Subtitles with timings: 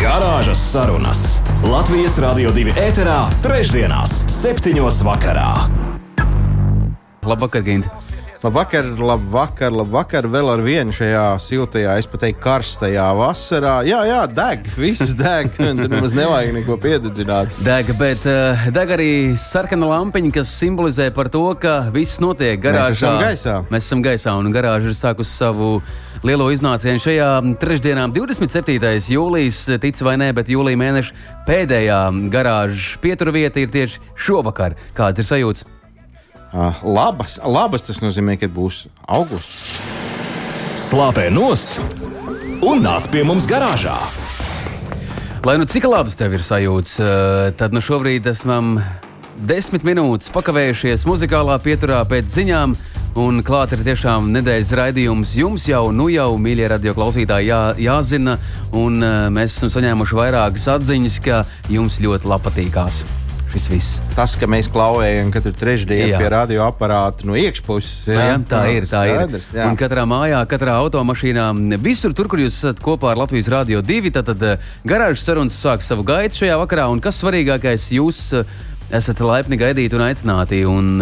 [0.00, 1.22] Garāžas sarunas
[1.60, 5.50] Latvijas Rādio 2 ēterā, trešdienās, septiņos vakarā.
[7.28, 7.84] Labvakar, Gint!
[8.40, 10.24] Labvakar, labvakar, labvakar.
[10.32, 13.74] Vēl ar vienu šajā siltajā, es pat teiktu, karstajā vasarā.
[13.84, 15.52] Jā, jā, deg, viss deg.
[15.58, 17.60] Tur nemaz nevajag neko piededzināt.
[17.66, 22.88] Deg, bet uh, deg arī sarkana lampiņa, kas simbolizē par to, ka viss notiek garāžā.
[22.88, 23.58] Mēs esam gaisā.
[23.68, 25.74] Mēs esam gaisā un garāža ir sākusi savu
[26.26, 27.28] lielo iznācienu šajā
[27.60, 28.98] trešdienā, 27.
[29.14, 32.00] jūlijas, tic vai nē, bet jūlija mēneša pēdējā
[32.32, 34.76] garāžas pieturvieta ir tieši šovakar.
[34.96, 35.66] Kāds ir sajūts?
[36.50, 39.78] Uh, labas, labas tas nozīmē, ka būs augusts.
[40.80, 41.78] Slāpē nost
[42.66, 43.94] un nāc pie mums garāžā.
[45.46, 48.80] Lai nu cik labas tev ir sajūtas, uh, tad nu šobrīd esam
[49.40, 52.74] desmit minūtes pakavējušies muzikālā pieturā pēc ziņām.
[53.20, 55.34] Un klāt ir tiešām nedēļas raidījums.
[55.36, 58.38] Jums jau, nu jau, mīļie radio klausītāji, jā, jāzina,
[58.76, 63.02] un uh, mēs esam saņēmuši vairākas atziņas, ka jums ļoti patīkās
[63.50, 63.98] šis viss.
[64.14, 68.88] Tas, ka mēs klauvējam katru trešdienu pie radioaparāta no iekšpuses, jā, jā, tā jā, ir.
[68.88, 69.58] Tā skaidrs, ir.
[69.58, 69.68] Jā.
[69.68, 71.50] Un katrā mājā, katrā automašīnā,
[71.82, 75.58] visur, tur, kur jūs esat kopā ar Latvijas Rādio 2, tad, tad eh, garāžas sarunas
[75.58, 76.86] sāk savu gaitu šajā vakarā.
[76.94, 78.58] Un kas svarīgākais, jūs eh,
[78.94, 80.62] esat laipni gaidīti un aicināti.
[80.70, 80.94] Un,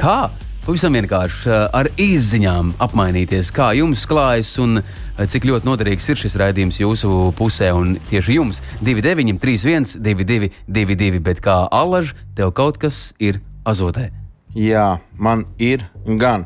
[0.00, 0.22] kā?
[0.60, 6.20] Pavisam vienkārši eh, ar izziņām apmainīties, kā jums klājas un eh, cik ļoti noderīgs ir
[6.20, 7.70] šis raidījums jūsu pusē.
[7.72, 14.10] Un tieši jums 29, 31, 22, 22, bet kā alaž, tev kaut kas ir azotē.
[14.52, 16.44] Jā, man ir gan.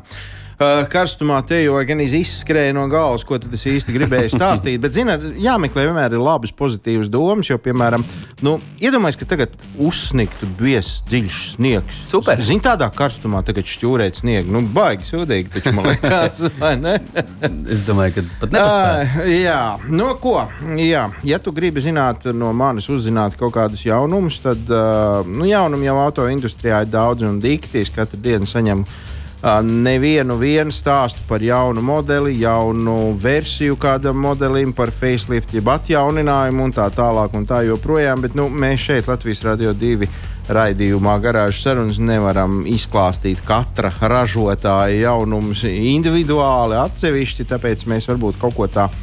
[0.55, 4.79] Uh, karstumā te jau gan izskrēja no galvas, ko es īsti gribēju stāstīt.
[4.79, 7.49] Bet, zini, jāmeklē vienmēr ir labas, pozitīvas domas.
[7.49, 8.05] Jo, piemēram,
[8.45, 11.97] nu, iedomājieties, ka tagad uzsnigtu biezs, dziļš sniegs.
[12.07, 12.39] Super.
[12.39, 14.53] Zini, tādā karstumā tagad šķūrēt sniegu.
[14.55, 16.93] Nu, baigi sūdīgi, taču man liekas, vai ne?
[17.75, 19.03] es domāju, ka pat nepaspēj.
[19.25, 19.59] Uh, jā,
[19.91, 20.37] no ko?
[20.79, 25.89] Jā, ja tu gribi zināt no manis, uzzināt kaut kādus jaunumus, tad uh, nu, jaunumu
[25.89, 27.83] jau auto industrijā ir daudz un dikti.
[27.83, 28.87] Es katru dienu saņemu
[29.61, 30.39] nevienu
[30.73, 37.33] stāstu par jaunu modeli, jaunu versiju kādam modelim, par facelift, jeb atjauninājumu un tā tālāk
[37.37, 38.21] un tā joprojām.
[38.21, 40.09] Bet nu, mēs šeit Latvijas Radio 2
[40.49, 48.67] raidījumā garāžas sarunas nevaram izklāstīt katra ražotāja jaunumus individuāli, atsevišķi, tāpēc mēs varbūt kaut ko
[48.69, 48.93] tādu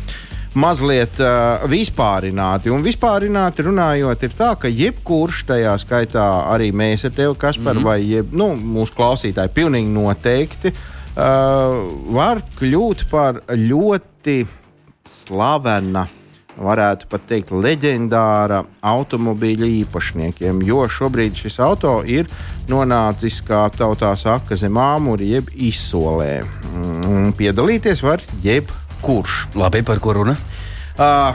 [0.58, 2.72] mazliet uh, vispārināti.
[2.72, 7.78] Un vispārināti runājot, ir tā, ka jebkurš tajā skaitā arī mēs ar tevi, Kaspar, mm
[7.80, 7.84] -hmm.
[7.84, 11.78] vai jeb, nu, mūsu klausītāji, pilnīgi noteikti uh,
[12.12, 14.46] var kļūt par ļoti
[15.06, 16.06] slavena
[16.56, 20.62] varētu pat teikt, leģendāra automobīļa īpašniekiem.
[20.62, 22.28] Jo šobrīd šis auto ir
[22.68, 26.44] nonācis, kā tautā saka, zem āmura, jeb izsolē.
[27.08, 29.46] Un piedalīties var jebkurš kurš.
[29.58, 30.36] Labi, par ko runa?
[30.92, 31.32] Uh,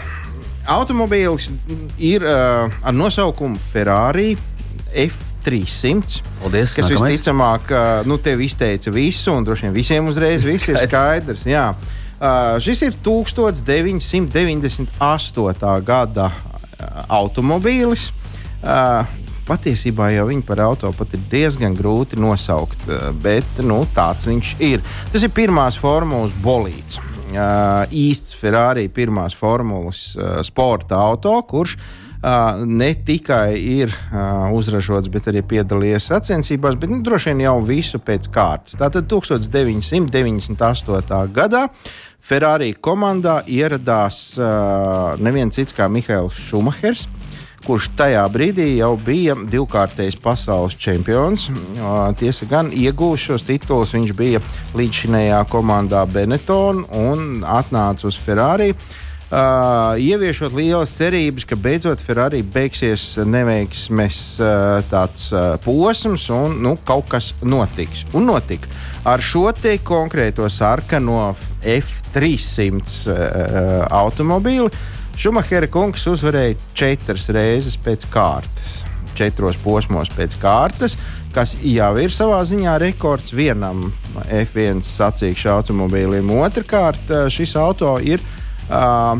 [0.67, 1.47] automobīls
[2.03, 4.37] ir uh, ar nosaukumu Ferrari
[4.93, 6.21] F300.
[6.41, 7.11] Paldies, kas nākamais.
[7.11, 11.43] visticamāk, uh, nu, tev izteica visu, un droši vien visiem uzreiz viss ir skaidrs.
[11.49, 11.67] Jā.
[12.17, 15.81] Uh, šis ir 1998.
[15.85, 16.25] gada
[17.07, 18.03] automobīlis.
[18.61, 19.05] Uh,
[19.47, 22.81] patiesībā jau viņu par auto pat ir diezgan grūti nosaukt,
[23.23, 24.79] bet nu, tāds viņš ir.
[25.13, 26.99] Tas ir pirmās formulas bolīds
[27.35, 30.17] īsts Ferrari pirmās formulas
[30.47, 31.77] sporta auto, kurš
[32.65, 33.91] ne tikai ir
[34.57, 38.73] uzražots, bet arī piedalījies sacensībās, bet nu, droši vien jau visu pēc kārtas.
[38.79, 41.29] Tātad 1998.
[41.35, 41.63] gadā
[42.27, 44.33] Ferrari komandā ieradās
[45.21, 47.07] neviens cits kā Mihails Šumahers.
[47.65, 51.47] Kurš tajā brīdī jau bija divkārtais pasaules čempions.
[52.19, 54.43] Tiesa gan iegūst šos titulus, viņš bija
[54.77, 58.71] līdzšinējā komandā Benetton un atnāca uz Ferrari.
[59.27, 66.77] Uh, ieviešot lielas cerības, ka beidzot Ferrari beigsies neveiksmes uh, tāds uh, posms un nu,
[66.87, 68.05] kaut kas notiks.
[68.15, 68.71] Un notika.
[69.03, 72.71] Ar šo te konkrēto sarkano F300
[73.11, 73.19] uh,
[73.99, 78.83] automobīli uh, Šumahera kungs uzvarēja četras reizes pēc kārtas,
[79.17, 80.93] četros posmos pēc kārtas,
[81.33, 83.87] kas jau ir savā ziņā rekords vienam
[84.27, 86.29] F1 sacīkšu automobīlim.
[86.37, 89.17] Otrakārt, šis auto ir uh,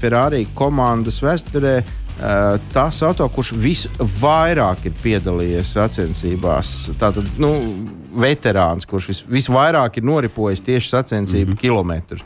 [0.00, 1.78] Ferrari komandas vēsturē
[2.16, 7.50] Uh, tas auto, kurš visvairāk ir piedalījies sacensībās, tātad nu,
[8.16, 11.60] veterāns, kurš vis, visvairāk ir noripojis tieši sacensību mm -hmm.
[11.60, 12.24] kilometrus.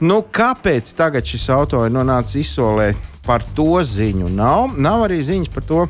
[0.00, 2.92] Nu, kāpēc tagad šis auto ir nonācis izsolē?
[3.26, 4.76] Par to ziņu nav.
[4.78, 5.82] Nav arī ziņas par to,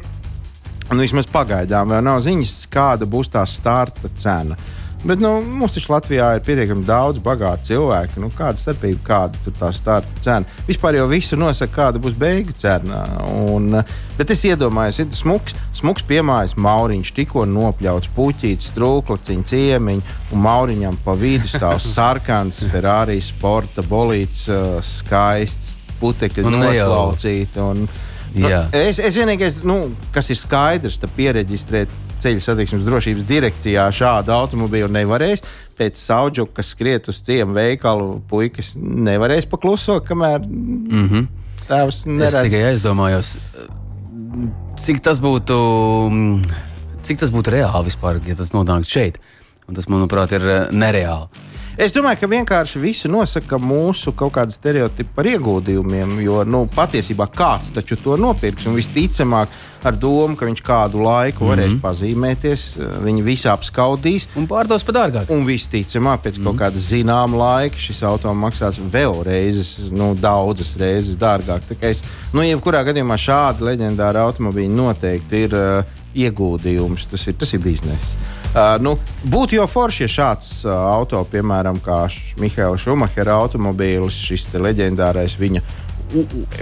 [0.89, 4.57] nu, vismaz pagaidām, vēl nav ziņas, kāda būs tā starta cena.
[4.57, 8.19] Uh, Bet nu, mums taču Latvijā ir pietiekami daudz bagātu cilvēku.
[8.19, 10.57] Nu, kāda starpība, kāda ir tā starta cena?
[10.67, 13.05] Vispār jau visu nosaka, kāda būs beigu cena.
[13.31, 13.79] Un,
[14.19, 20.99] bet es iedomājos, ir smuks, smuks piemājas Mauriņš, tikko nopļauts puķītis, trūklaciņš, ciemiņš, un Mauriņam
[21.07, 27.63] pa vidu stāv sarkans Ferrari sporta bolīts, uh, skaists, putekļi noslaucīti.
[27.63, 27.87] Un,
[28.35, 29.85] nu, es, es vienīgais, nu,
[30.15, 35.45] kas ir skaidrs, ir pieregistrēt ceļu satiksmes drošības direkcijā šādu automobīlu nevarēs.
[35.79, 41.27] Pēc sauģu, kas skriet uz ciemu veikalu, puikas nevarēs pakluso, kamēr mm -hmm.
[41.69, 42.35] tēvs neredz.
[42.35, 43.37] Es tikai aizdomājos,
[44.83, 45.59] cik tas būtu,
[47.07, 49.21] cik tas būtu reāli vispār, ja tas nonāktu šeit.
[49.69, 51.29] Un tas, manuprāt, ir eh, nereāli.
[51.79, 57.29] Es domāju, ka vienkārši visu nosaka mūsu kaut kāda stereotipa par ieguldījumiem, jo nu, patiesībā
[57.31, 59.53] kāds taču to nopirks un visticamāk
[59.87, 61.85] ar domu, ka viņš kādu laiku varēs mm -hmm.
[61.85, 62.65] pazīmēties,
[63.05, 64.27] viņi visi apskaudīs.
[64.35, 65.31] Un pārdos par dārgāk.
[65.31, 66.49] Un visticamāk, pēc mm -hmm.
[66.51, 71.63] kaut kāda zināma laika šis automobilis maksās vēl reizes, nu, daudzas reizes dārgāk.
[71.71, 72.03] Tā kā es,
[72.33, 75.85] nu, jebkurā gadījumā šādi leģendāri automobīļi noteikti ir uh,
[76.15, 78.38] ieguldījums, tas ir, tas ir bizness.
[78.49, 78.95] Uh, nu,
[79.29, 82.07] būtu jau forši, ja šāds uh, auto, piemēram, kā
[82.41, 85.61] Mihaila Šumahera automobīlis, šis leģendārais viņa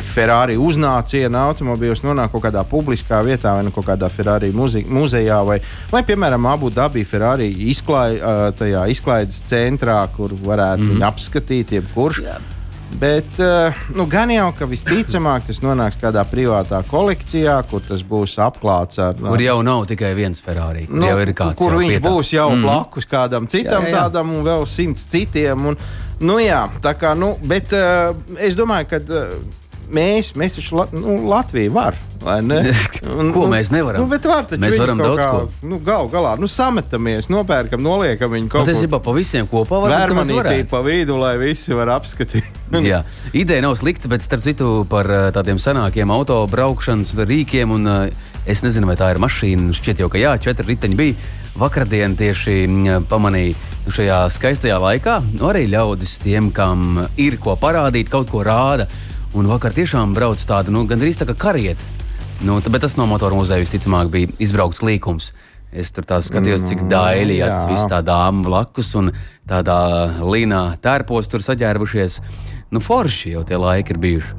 [0.02, 5.60] Ferrari uznāciena automobīls nonāk kaut kādā publiskā vietā, vai nu kaut kādā Ferrari muzejā, vai,
[5.92, 10.92] vai piemēram, Abu Dabī Ferrari izklāj, uh, izklaides centrā, kur varētu mm.
[10.96, 12.22] viņu apskatīt jebkurš.
[12.26, 12.55] Yeah.
[13.00, 18.38] Bet uh, nu, gan jau, ka visticamāk tas nonāks kādā privātā kolekcijā, kur tas būs
[18.40, 19.18] apklāts ar.
[19.18, 20.86] Kur jau nav tikai viens Ferrari.
[20.88, 22.06] Nu, kur, kur viņš vietā.
[22.08, 22.64] būs jau mm.
[22.64, 24.06] blakus kādam citam jā, jā, jā.
[24.06, 25.68] tādam un vēl simts citiem.
[25.72, 25.78] Un,
[26.24, 29.04] nu, jā, tā kā, nu, bet uh, es domāju, ka.
[29.92, 32.02] Mēs, mēs taču nu, Latviju varam.
[33.20, 34.02] Un, ko mēs nevaram?
[34.02, 35.66] Nu, var mēs varam daudz kā, ko.
[35.68, 38.72] Nu, gal galā nu, sametamies, nopērkam, noliekam viņu kaut kur.
[38.72, 39.78] Tas ir pa visiem kopā.
[39.86, 42.48] Vērmanītī pa vidu, lai visi var apskatīt.
[42.86, 43.04] Jā,
[43.36, 45.06] ideja nav slikta, bet starp citu par
[45.36, 47.76] tādiem senākiem auto braukšanas rīkiem.
[47.76, 47.90] Un,
[48.46, 49.74] es nezinu, vai tā ir mašīna.
[49.76, 51.32] Šķiet jau, ka jā, četri riteņi bija.
[51.56, 52.66] Vakardien tieši
[53.08, 53.54] pamanīju
[53.86, 55.20] nu, šajā skaistajā laikā.
[55.38, 58.88] Nu, arī ļaudis tiem, kam ir ko parādīt, kaut ko rāda.
[59.36, 61.84] Un vakar tiešām brauc tāda, nu, gandrīz tā kā karieta.
[62.46, 65.34] Nu, bet tas no motoru muzeja visticamāk bija izbraukts līkums.
[65.76, 69.10] Es tur skatījos, cik mm, daļai tas viss tā dāma blakus un
[69.48, 69.76] tādā
[70.24, 72.20] līnā tērpos tur saģērbušies.
[72.72, 74.36] Nu, forši jau tie laiki ir bijuši.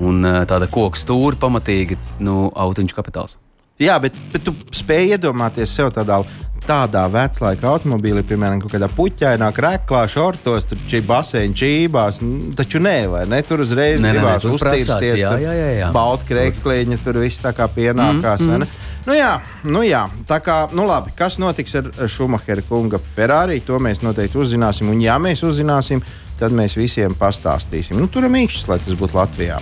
[0.00, 3.36] Un tāda koku stūra pamatīgi, nu, autiņš kapitāls.
[3.82, 6.22] Jā, bet, bet tu spēj iedomāties sev tādā
[6.66, 12.20] tādā veclaika automobīlī, piemēram, kaut kādā puķainā, krēklā, šortos, tur čī basēņa čībās.
[12.58, 13.42] Taču nē, vai ne?
[13.46, 15.20] Tur uzreiz gribās uzcīrsties.
[15.20, 15.68] Jā, jā, jā.
[15.80, 15.90] jā.
[15.94, 18.44] Balta krēkliņa, tur viss tā kā pienākās.
[18.44, 18.90] Mm, mm.
[19.06, 19.30] Nu jā,
[19.66, 24.38] nu jā, tā kā, nu labi, kas notiks ar Šumahera kunga Ferrari, to mēs noteikti
[24.38, 24.92] uzzināsim.
[24.92, 26.04] Un ja mēs uzzināsim,
[26.38, 27.98] tad mēs visiem pastāstīsim.
[27.98, 29.58] Nu, tur ir mīkšķis, lai tas būtu Latvijā.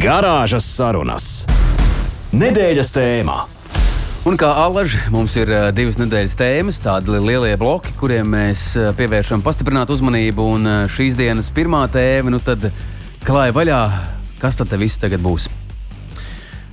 [0.00, 1.28] Garāžas sarunas.
[2.36, 3.55] Nedēļas tēmā.
[4.26, 9.94] Un kā alaži, mums ir divas nedēļas tēmas, tādi lielie bloki, kuriem mēs pievēršam pastiprinātu
[9.94, 10.46] uzmanību.
[10.56, 12.64] Un šīs dienas pirmā tēma, nu tad
[13.22, 13.78] klāja vaļā,
[14.42, 15.46] kas tad viss tagad būs?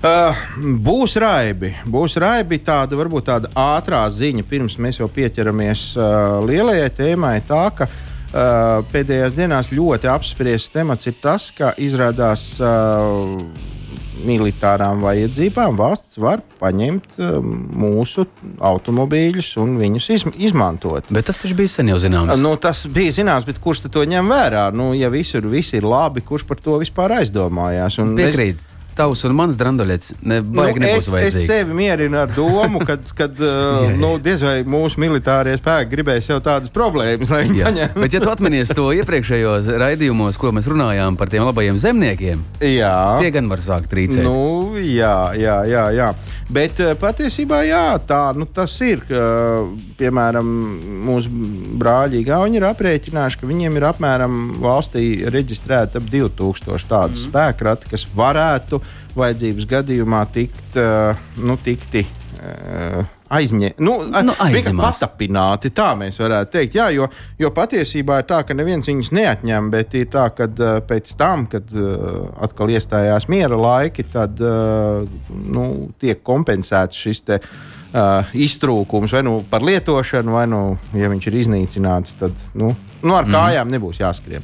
[0.03, 0.41] Uh,
[0.83, 1.69] būs raibi.
[1.93, 7.35] Būs raibi tāda, varbūt tāda ātrā ziņa, pirms mēs jau pieķeramies uh, lielajai tēmai.
[7.45, 13.37] Tā, ka uh, pēdējās dienās ļoti apspriests temats ir tas, ka izrādās uh,
[14.27, 17.53] militārām vajadzībām valsts var paņemt um,
[17.83, 18.25] mūsu
[18.63, 21.09] automobīļus un viņus iz, izmantot.
[21.13, 22.35] Bet tas taču bija sen jau zināms.
[22.41, 24.67] Nu, tas bija zināms, bet kurš to ņem vērā?
[24.75, 27.99] Nu, ja visur viss ir labi, kurš par to vispār aizdomājās?
[28.17, 28.61] Piekrīt.
[28.61, 30.13] Es, tavs un mans drandoļets.
[30.23, 35.55] Ne, nu, es, es sevi mierinu ar domu, ka uh, nu, diez vai mūsu militārie
[35.59, 38.03] spēki gribēs jau tādas problēmas, lai viņi paņemtu.
[38.03, 42.95] Bet, ja tu atceries to iepriekšējos raidījumos, ko mēs runājām par tiem labajiem zemniekiem, jā.
[43.21, 44.23] tie gan var sākt trīcēt.
[44.25, 46.11] Nu, jā, jā, jā, jā.
[46.53, 49.03] Bet uh, patiesībā jā, tā nu, tas ir.
[49.09, 50.47] Uh, piemēram,
[51.07, 51.31] mūsu
[51.79, 57.23] brāļi Igauni ir aprēķinājuši, ka viņiem ir apmēram valstī reģistrēta ap 2000 tādu mm.
[57.27, 58.81] spēkrati, kas varētu
[59.17, 63.03] vajadzības gadījumā tikt, uh, nu, tikti uh,
[63.33, 64.35] aizņem, nu, nu,
[64.77, 65.71] patapināti.
[65.75, 66.77] Tā mēs varētu teikt.
[66.77, 67.07] Jā, jo,
[67.39, 71.47] jo patiesībā ir tā, ka neviens viņus neatņem, bet ir tā, ka uh, pēc tam,
[71.51, 75.69] kad uh, atkal iestājās miera laiki, tad uh, nu,
[76.01, 77.41] tiek kompensēts šis te.
[77.93, 80.61] Uh, iztrūkums vai nu par lietošanu, vai nu,
[80.97, 82.71] ja viņš ir iznīcināts, tad nu,
[83.03, 83.35] nu, ar mm.
[83.35, 84.41] kājām nebūs jāskrien.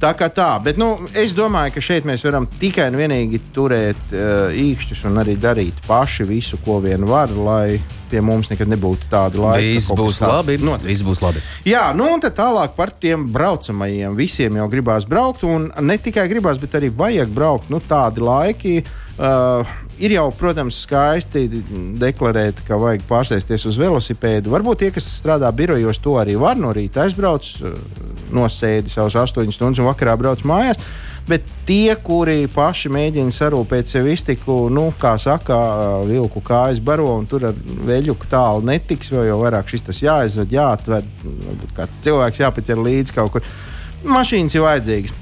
[0.00, 4.14] Tā kā tā, bet nu, es domāju, ka šeit mēs varam tikai un vienīgi turēt
[4.14, 7.76] uh, īkšķus un arī darīt paši visu, ko vien var, lai
[8.10, 9.66] pie mums nekad nebūtu tāda laika.
[9.76, 10.56] Viss būs labi.
[10.86, 11.44] Viss būs labi.
[11.68, 14.16] Jā, nu un tad tālāk par tiem braucamajiem.
[14.16, 17.68] Visiem jau gribās braukt, un ne tikai gribās, bet arī vajag braukt.
[17.70, 18.80] Nu, tādi laiki.
[18.80, 19.09] Uh,
[20.00, 21.44] ir jau, protams, skaisti
[22.00, 24.52] deklarēt, ka vajag pārsēsties uz velosipēdu.
[24.52, 27.60] Varbūt tie, kas strādā birojos, to arī var no rīta aizbraukt,
[28.32, 30.80] nosēdi savus astoņas stundas un vakarā brauc mājās.
[31.28, 35.58] Bet tie, kuri paši mēģina sarūpēt sev iztiku, nu, kā saka,
[36.08, 40.56] vilku kājas baro un tur ar veļu tālu netiks, jo jau vairāk šis tas jāizved,
[40.56, 43.50] jāatver, varbūt kāds cilvēks jāpaķer līdzi kaut kur.
[44.00, 45.18] Mašīnas ir vajadzīgas.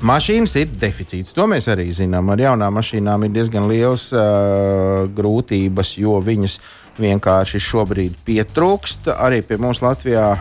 [0.00, 1.34] Mašīnas ir deficīts.
[1.36, 2.30] To mēs arī zinām.
[2.32, 6.56] Ar jaunām mašīnām ir diezgan liels uh, grūtības, jo viņas
[7.00, 9.10] vienkārši šobrīd pietrūkst.
[9.12, 10.32] Arī pie mums Latvijā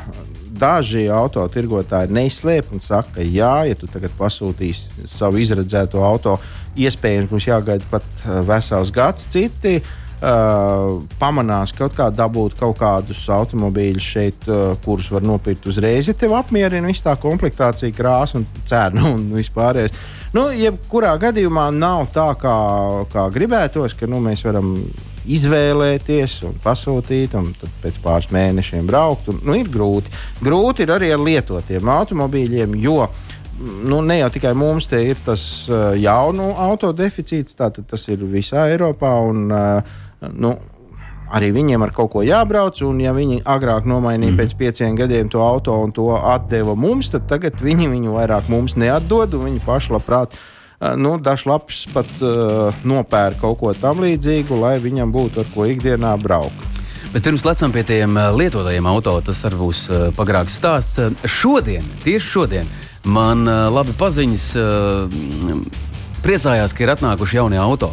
[0.59, 6.37] daži autotirgotāji neizslēp un saka, ka jā, ja tu tagad pasūtīsi savu izredzēto auto,
[6.79, 8.07] iespējams, mums jāgaida pat
[8.47, 9.27] vesels gads.
[9.31, 16.09] Citi uh, pamanās kaut kā dabūt kaut kādus automobīļus šeit, uh, kurus var nopirkt uzreiz,
[16.09, 19.95] ja tev apmierina viss tā komplektācija, krāsa un cena un vispārējais.
[20.35, 22.57] Nu, jebkurā gadījumā nav tā, kā,
[23.09, 24.75] kā gribētos, ka nu, mēs varam
[25.29, 27.49] izvēlēties un pasūtīt, un
[27.81, 29.31] pēc pāris mēnešiem braukt.
[29.31, 30.13] Un, nu, ir grūti.
[30.43, 33.01] Grūti ir arī ar lietotiem automobīļiem, jo
[33.59, 38.23] nu, ne jau tikai mums te ir tas uh, jaunu auto deficīts, tātad tas ir
[38.29, 39.15] visā Eiropā.
[39.31, 40.53] Un, uh, nu,
[41.31, 42.81] arī viņiem ar kaut ko jābrauc.
[42.85, 44.39] Un, ja viņi agrāk nomainīja mm.
[44.39, 48.77] pēc pieciem gadiem to auto un to atdeva mums, tad tagad viņi viņu vairāk mums
[48.79, 49.37] neatdod.
[49.39, 50.39] Viņi paši labprāt
[50.79, 55.49] Eh, nu, dažs labs pat uh, nopērk kaut ko tam līdzīgu, lai viņam būtu ar
[55.51, 56.79] ko ikdienā braukt.
[57.11, 59.81] Bet pirms lecam pie tiem eh, lietotajiem auto, tas arī būs
[60.15, 61.01] pagrāks stāsts.
[61.27, 62.71] Šodien, tieši šodien,
[63.03, 64.45] man labi paziņas
[66.23, 67.91] priecājās, ka ir atnākuši jaunie auto.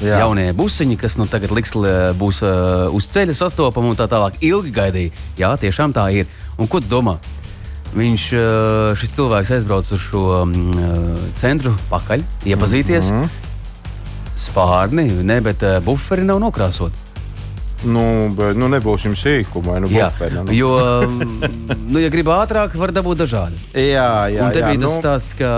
[0.00, 0.18] Jā.
[0.20, 1.72] Jaunie busiņi, kas nu tagad liks,
[2.20, 4.36] būs uh, uz ceļa sastopami un tā tālāk.
[4.44, 5.14] Ilgi gaidīja.
[5.40, 6.28] Jā, tiešām tā ir.
[6.60, 7.16] Un ko tu domā?
[7.96, 8.24] Viņš,
[9.00, 10.24] šis cilvēks aizbrauca uz šo
[11.38, 13.08] centru pakaļ, iepazīties.
[13.08, 13.42] Mm -hmm.
[14.36, 17.05] Spārni, ne, bet buferi nav nokrāsoti.
[17.84, 19.74] Nu, bet nu, nebūsim sīkumi.
[19.84, 20.54] Nu, jā, buferi, nu.
[20.54, 20.70] Jo,
[21.92, 23.60] nu, ja grib ātrāk, var dabūt dažādi.
[23.76, 24.46] Jā, jā.
[24.46, 25.00] Un te jā, bija tas nu...
[25.00, 25.50] stāsts, ka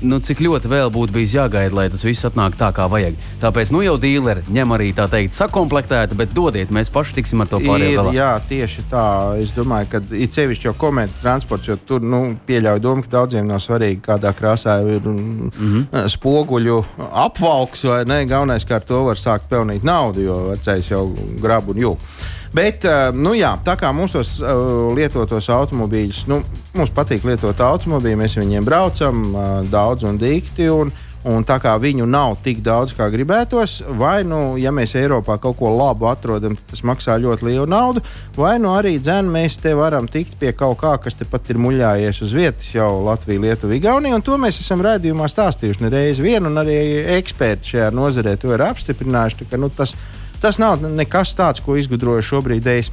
[0.00, 3.18] nu, cik ļoti vēl būtu bijis jāgaida, lai tas viss atnāk tā, kā vajag.
[3.42, 7.50] Tāpēc nu jau dīleri ņem arī tā teikt sakomplektēti, bet dodiet, mēs paši tiksim ar
[7.52, 8.08] to pārējo.
[8.16, 9.04] Jā, tieši tā.
[9.40, 13.48] Es domāju, ka it sevišķi jau komerces transports, jo tur nu, pieļauj domu, ka daudziem
[13.48, 16.08] nav svarīgi, kādā krāsā ir mm -hmm.
[16.16, 16.80] spoguļu
[17.26, 18.20] apvalks vai ne.
[18.30, 21.04] Galvenais, kā ar to var sākt pelnīt naudu, jo vecais jau
[21.50, 22.14] grabu un jūgu.
[22.54, 26.40] Bet, eh, nu jā, tā kā mums tos uh, lietotos automobīļus, nu,
[26.74, 30.66] mums patīk lietot automobīļus, mēs viņiem braucam uh, daudz un dikti.
[30.70, 30.90] Un,
[31.20, 35.58] Un tā kā viņu nav tik daudz, kā gribētos, vai nu, ja mēs Eiropā kaut
[35.58, 38.00] ko labu atrodam, tad tas maksā ļoti lielu naudu,
[38.38, 42.22] vai nu arī dzēn, mēs te varam tikt pie kaut kā, kas tepat ir muļājies
[42.24, 44.16] uz vietas, jau Latvija, Lietuva, Igaunija.
[44.16, 46.78] Un to mēs esam redzējuši stāstījuši nereiz vienu, un arī
[47.18, 49.50] eksperti šajā nozarē to ir apstiprinājuši.
[49.52, 49.92] Ka, nu, tas,
[50.40, 52.70] Tas nav nekas tāds, ko izgudroju šobrīd.
[52.72, 52.92] Es.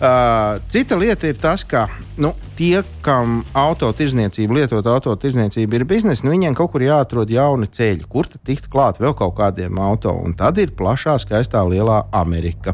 [0.00, 1.82] Uh, cita lieta ir tas, ka
[2.16, 8.08] nu, tie, kam autotirzniecība, lietot autotirzniecība ir biznesa, nu, viņiem kaut kur jāatrod jauni ceļi,
[8.08, 10.14] kur tad tikt klāt vēl kaut kādiem auto.
[10.16, 12.72] Un tad ir plašā, skaistā, lielā Amerika.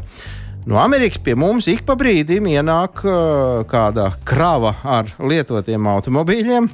[0.67, 6.71] No Amerikas pie mums ik pa brīdim ienāk uh, kāda krava ar lietotiem automobīļiem,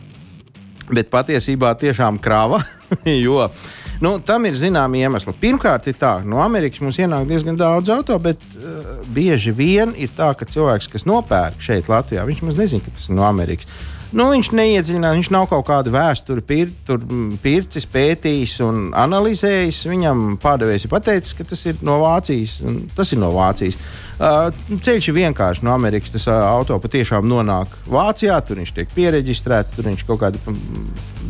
[0.94, 2.62] bet patiesībā tiešām krava.
[3.26, 3.66] jo uh,
[4.02, 5.36] Nu, tam ir zināmi iemesli.
[5.42, 10.14] Pirmkārt, ir tā, no Amerikas mums ienāk diezgan daudz auto, bet uh, bieži vien ir
[10.18, 13.70] tā, ka cilvēks, kas nopērk šeit, Latvijā, viņš maz nezina, ka tas ir no Amerikas.
[14.14, 17.02] Nu, viņš neiedziļinās, viņš nav kaut kādu vēsturi pir, tur,
[17.42, 19.80] pircis, pētījis un analizējis.
[19.90, 22.60] Viņam pārdevējs ir pateicis, ka tas ir no Vācijas.
[22.94, 23.80] Tas ir no Vācijas.
[24.14, 24.52] Uh,
[24.86, 26.14] ceļš ir vienkārši no Amerikas.
[26.14, 30.58] Tas uh, auto patiešām nonāk Vācijā, tur viņš tiek pieregistrēts, tur viņš kaut kādu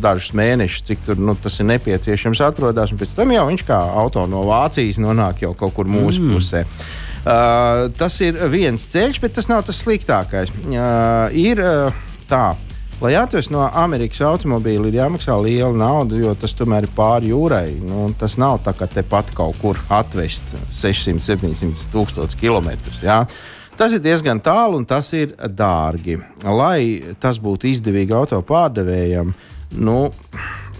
[0.04, 2.92] dažus mēnešus, cik tur, nu, tas ir nepieciešams, atrodas.
[3.00, 6.36] Pēc tam jau viņš kā auto no Vācijas nonāk jau kaut kur mūsu mm.
[6.36, 6.64] pusē.
[7.24, 10.52] Uh, tas ir viens ceļš, bet tas nav tas sliktākais.
[10.68, 12.50] Uh, ir uh, tā,
[13.04, 17.74] Lai atvestu no Amerikas automobīļa, ir jāmaksā liela nauda, jo tas tomēr ir pāri jūrai.
[17.84, 23.02] Nu, tas nav tā kā tepat kaut kur atvest 600, 700 tūkstošus kilometrus.
[23.04, 23.18] Ja?
[23.76, 26.16] Tas ir diezgan tālu un tas ir dārgi.
[26.48, 29.34] Lai tas būtu izdevīgi auto pārdevējam,
[29.84, 29.98] nu,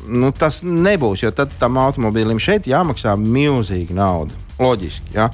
[0.08, 4.40] nu, tas nebūs, jo tad tam automobīlim šeit jāmaksā milzīga nauda.
[4.64, 5.28] Loģiski, ja?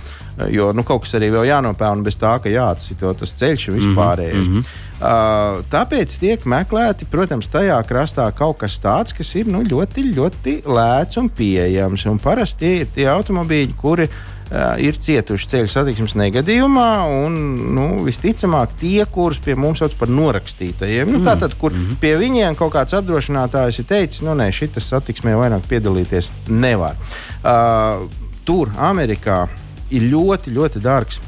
[0.50, 4.46] jo nu, kaut kas arī vēl jānopelna bez tā, ka jāatsito tas ceļš un vispārējais.
[4.46, 4.78] Mm -hmm.
[5.00, 10.56] Uh, tāpēc tiek meklēti, protams, tajā krastā kaut kas tāds, kas ir nu, ļoti, ļoti
[10.68, 12.04] lēts un pieejams.
[12.10, 16.90] Un parasti tie ir tie automobīļi, kuri uh, ir cietuši ceļu satiksmes negadījumā,
[17.22, 17.38] un
[17.78, 21.08] nu, visticamāk tie, kurus pie mums sauc par norakstītajiem.
[21.14, 22.00] Nu, tātad, kur mm -hmm.
[22.02, 27.00] pie viņiem kaut kāds apdrošinātājs ir teicis, nu, nē, šis satiksmē vairāk piedalīties nevar.
[27.40, 28.04] Uh,
[28.44, 29.46] tur, Amerikā,
[29.90, 31.22] ir ļoti, ļoti dārgs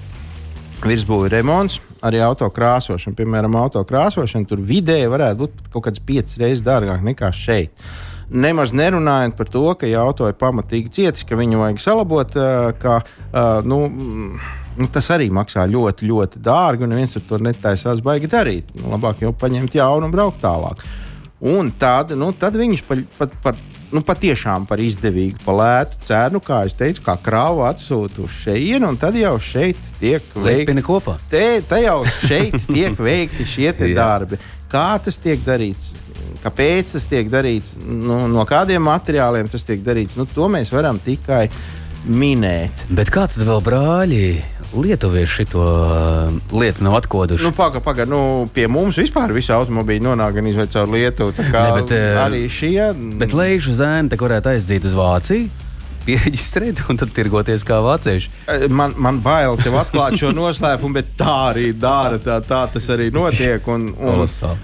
[0.85, 3.17] virsbūvi remonts arī auto krāsošana.
[3.19, 7.87] Piemēram, auto krāsošana tur vidēji varētu būt kaut kāds piecas reizes dārgāk nekā šeit.
[8.33, 12.37] Nemaz nerunājot par to, ka, ja auto ir pamatīgi cietis, ka viņu vajag salabot,
[12.81, 12.95] ka,
[13.69, 13.81] nu,
[14.79, 18.73] nu, tas arī maksā ļoti, ļoti dārgi, neviens ar to netaisās baigi darīt.
[18.79, 20.81] Nu, labāk jau paņemt jaunu un braukt tālāk.
[21.53, 23.53] Un tad, nu, tad viņus pat pa, pa,
[23.93, 28.93] nu, patiešām par izdevīgu, par lētu cenu, kā es teicu, kā krāvu atsūtu uz šejienu,
[28.93, 31.19] un tad jau šeit tiek veikti kopā.
[31.31, 34.41] Te, te jau šeit tiek veikti šie darbi.
[34.73, 35.93] Kā tas tiek darīts?
[36.43, 37.77] Kāpēc tas tiek darīts?
[37.85, 40.17] Nu, no kādiem materiāliem tas tiek darīts?
[40.19, 41.45] Nu, to mēs varam tikai
[42.09, 42.87] minēt.
[42.93, 44.25] Bet kā tad vēl brāļi
[44.73, 47.45] lietuvieši šo uh, lietu nav atkoduši.
[47.45, 48.21] Nu, Pagaidām, paga, nu,
[48.55, 51.35] pie mums vispār visi automobīļi nonāk gan caur Lietuvu.
[51.39, 52.93] Ne, bet, uh, arī šie.
[53.21, 55.72] Bet lejuši zēni, te varētu aizdzīt uz Vāciju
[56.07, 58.31] pieregistrēt un tad tirgoties kā vācieši.
[58.53, 62.21] Eh, man, man bail tev atklāt šo noslēpumu, bet tā arī dara.
[62.23, 63.67] Tā, tā tas arī notiek.
[63.73, 64.57] Un, un, uh,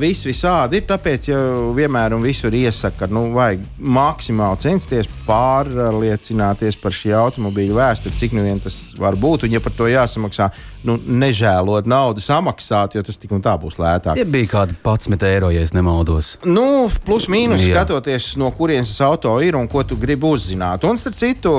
[0.00, 0.86] viss visādi ir.
[0.88, 8.18] Tāpēc jau vienmēr un visur iesaka, nu, vajag maksimāli censties pārliecināties par šī automobīļa vēsturi,
[8.20, 9.46] cik nu vien tas var būt.
[9.46, 10.50] Un, ja par to jāsamaksā,
[10.86, 14.18] nu, nežēlot naudu samaksāt, jo tas tik un tā būs lētāk.
[14.18, 16.36] Tie bija kādi 11 eiro, ja nemaldos.
[16.44, 17.76] Nu, plus mīnus Jā.
[17.76, 20.71] skatoties, no kurienes tas auto ir un ko tu gribi uzzināt.
[20.88, 21.52] Un starp citu,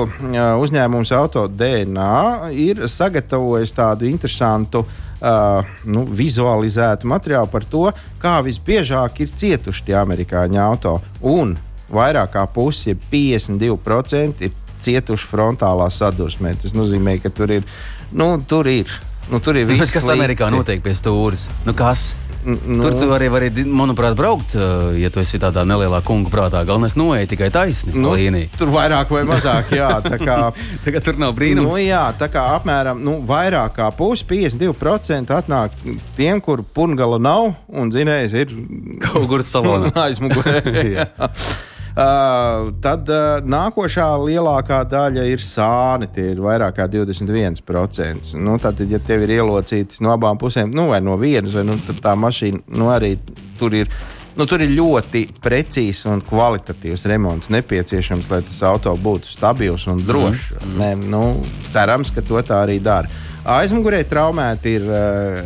[0.64, 4.84] uzņēmums Auto DNA ir sagatavojis tādu interesantu.
[5.24, 7.86] Uh, nu, vizualizētu materiālu par to,
[8.20, 10.98] kā visbiežāk ir cietuši tie amerikāņu auto.
[11.24, 11.54] Un
[11.88, 14.52] vairāk kā pusi, 52% ir
[14.84, 16.52] cietuši frontālā sadursmē.
[16.60, 17.64] Tas nozīmē, ka tur ir.
[18.12, 18.90] Nu, tur ir
[19.32, 21.46] Nu, tur ir viss, kas Amerikā notiek pie stūres.
[21.64, 22.10] Nu, kas?
[22.44, 24.54] Nu, Tur tu arī vari, manuprāt, braukt,
[25.00, 26.60] ja tu esi tādā nelielā kungu prātā.
[26.68, 27.94] Galvenais noiet tikai taisni.
[27.96, 28.12] Nu,
[28.58, 29.90] tur vairāk vai mazāk, jā.
[30.04, 30.38] Tā kā,
[30.84, 31.70] tā kā tur nav brīnums.
[31.70, 35.76] Nu, jā, tā kā apmēram nu, vairāk kā pusi, 52% atnāk
[36.18, 38.56] tiem, kur pungala nav un dzinējs ir
[39.04, 39.94] kaut kur salonā.
[40.06, 40.60] aizmugurē.
[41.94, 46.08] Uh, tad uh, nākošā lielākā daļa ir sāni.
[46.10, 48.32] Tie ir vairāk kā 21%.
[48.42, 51.78] Nu, tad, ja tev ir ielocītas no abām pusēm, nu, vai no vienas, vai nu,
[52.02, 53.14] tā mašīna nu, arī
[53.60, 53.92] tur ir.
[54.34, 60.02] Nu, tur ir ļoti precīzs un kvalitatīvs remonts nepieciešams, lai tas auto būtu stabils un
[60.02, 60.50] drošs.
[60.50, 60.78] Mm -hmm.
[60.80, 61.22] Ne, nu,
[61.70, 63.06] cerams, ka to tā arī dara.
[63.44, 65.38] Aizmugurē traumēti ir uh,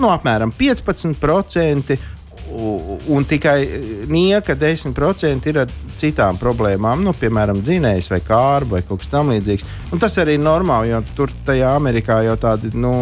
[0.00, 1.96] nu, apmēram 15%
[2.54, 3.58] un tikai
[4.10, 9.66] nieka 10% ir ar citām problēmām, nu, piemēram, dzinējs vai kārba vai kaut kas tamlīdzīgs.
[9.94, 12.92] Un tas arī ir normāli, jo tur tajā Amerikā jau tādi nu,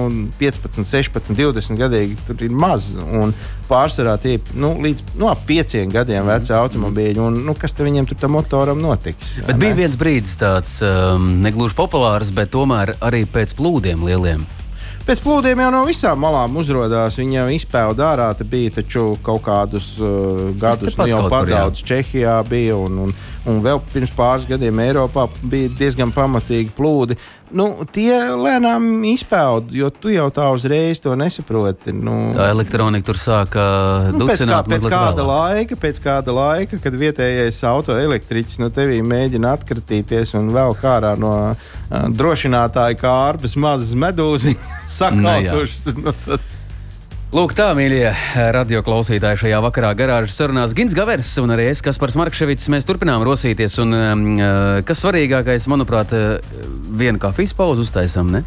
[0.40, 2.90] 15, 16, 20 gadīgi tur ir maz.
[3.68, 7.20] Pārsvarā tie ir nu, līdz nu, pieciem gadiem veci automobīļi.
[7.22, 9.36] Un, nu, kas viņiem tur tam motoram notiks?
[9.46, 14.44] Bet bija viens brīdis tāds um, negluži populārs, bet tomēr arī pēc plūdiem lieliem.
[15.02, 17.16] Pēc plūdiem jau no visām malām uzrādījās.
[17.18, 18.28] Viņa jau izpēta ārā.
[18.46, 23.14] Bija taču kaut kādus uh, gadus, nu jau padaudz Čehijā bija un, un,
[23.48, 27.18] un vēl pirms pāris gadiem Eiropā bija diezgan pamatīgi plūdi
[27.57, 31.94] nu, tie lēnām izpeld, jo tu jau tā uzreiz to nesaproti.
[31.94, 33.64] Nu, tā elektronika tur sāka
[34.14, 39.55] nu, pēc, kā, pēc kāda laika, pēc kāda laika, kad vietējais autoelektriķis no tevī mēģina
[39.59, 46.00] atkratīties un vēl kārā no uh, drošinātāja kārbas mazas medūziņas sakautušas.
[46.02, 46.51] Nu, tad,
[47.32, 48.10] Lūk, tā, mīļie
[48.52, 52.68] radio klausītāji, šajā vakarā garāžas sarunās Gins Gavers un arī es, Kaspars Markevits.
[52.68, 56.60] Mēs turpinām rosīties, un uh, kas svarīgākais, manuprāt, uh,
[57.00, 58.42] vienu kafijas pauzi uztaisām, ne?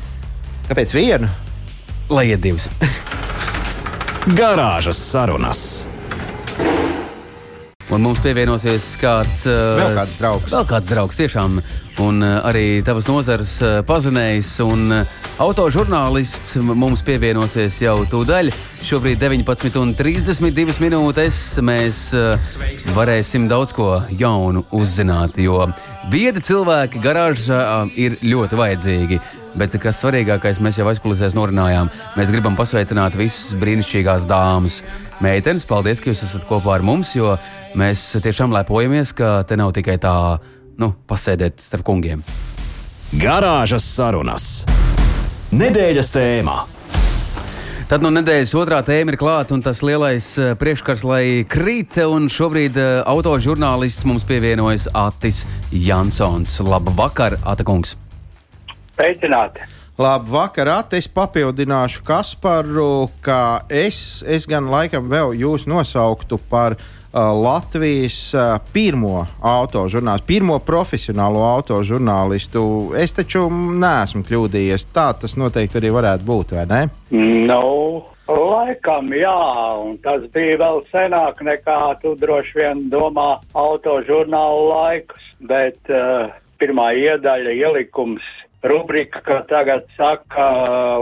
[0.69, 1.31] Kāpēc vienu?
[2.13, 2.69] Lai iet divas.
[4.37, 5.65] garāžas sarunas.
[7.95, 10.51] Un mums pievienosies kāds, uh, vēl kāds draugs.
[10.53, 11.59] Vēl kāds draugs tiešām,
[12.03, 18.51] un uh, arī tavas nozars uh, pazinējs un uh, autožurnālists mums pievienosies jau tūdaļ.
[18.85, 22.35] Šobrīd 19,32 minūtes mēs uh,
[22.97, 25.63] varēsim daudz ko jaunu uzzināt, jo
[26.11, 29.23] viedi cilvēki garāžā uh, ir ļoti vajadzīgi.
[29.55, 31.87] Bet kas svarīgākais, mēs jau aizkulisēs norunājām,
[32.19, 34.81] mēs gribam pasveicināt visas brīnišķīgās dāmas.
[35.23, 37.37] Meitenes, paldies, ka jūs esat kopā ar mums, jo
[37.79, 40.15] mēs tiešām lepojamies, ka te nav tikai tā,
[40.81, 42.23] nu, pasēdēt starp kungiem.
[43.15, 44.65] Garāžas sarunas.
[45.55, 46.57] Nedēļas tēmā.
[47.85, 51.99] Tad no nu, nedēļas otrā tēma ir klāta, un tas lielais uh, priekškars, lai krīt.
[52.01, 56.57] Un šobrīd uh, autožurnālists mums pievienojas Atis Jansons.
[56.65, 57.93] Labvakar, Atakungs!
[58.97, 59.74] Sveicināti!
[59.95, 67.31] Labi, vakar es papildināšu Kasparu, ka es, es gan laikam vēl jūs nosauktu par uh,
[67.31, 72.65] Latvijas uh, pirmo autožurnālistu, pirmo profesionālo autožurnālistu.
[72.99, 74.89] Es taču neesmu kļūdījies.
[74.91, 76.83] Tā tas noteikti arī varētu būt, vai ne?
[77.47, 79.39] Nu, laikam jā,
[79.79, 86.91] un tas bija vēl senāk nekā tu droši vien domā autožurnālu laikus, bet uh, pirmā
[86.99, 88.27] iedaļa ielikums
[88.69, 90.47] rubrika, kā tagad saka,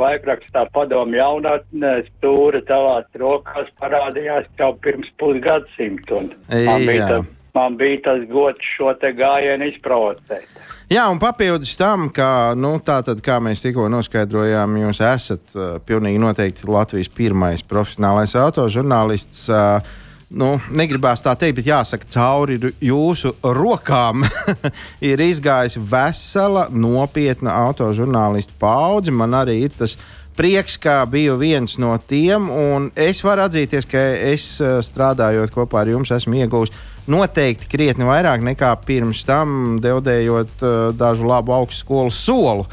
[0.01, 6.25] laikrakstā padomu jaunatnē, stūra tavās rokās parādījās jau pirms pusgadsimta.
[6.49, 10.47] Man man bija tas gods šo te gājienu izprovocēt.
[10.91, 16.21] Jā, un papildus tam, ka, nu, tātad, kā mēs tikko noskaidrojām, jūs esat uh, pilnīgi
[16.21, 19.45] noteikti Latvijas pirmais profesionālais autožurnālists.
[19.49, 20.01] Uh,
[20.33, 24.25] nu, negribās tā teikt, bet jāsaka, cauri jūsu rokām
[25.11, 29.13] ir izgājusi vesela, nopietna autožurnālistu paudze.
[29.13, 29.97] Man arī ir tas
[30.37, 34.01] prieks, ka biju viens no tiem, un es varu atzīties, ka
[34.33, 36.73] es eh, strādājot kopā ar jums, esmu iegūmis
[37.09, 42.63] noteikti krietni vairāk nekā pirms tam, deldējot uh, dažu labu augstskolu solu.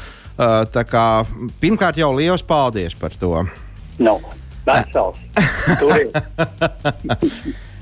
[0.41, 1.25] Uh, kā
[1.59, 3.43] pirmkārt jau liels paldies par to.
[3.99, 4.21] No.
[4.65, 5.17] Vesels.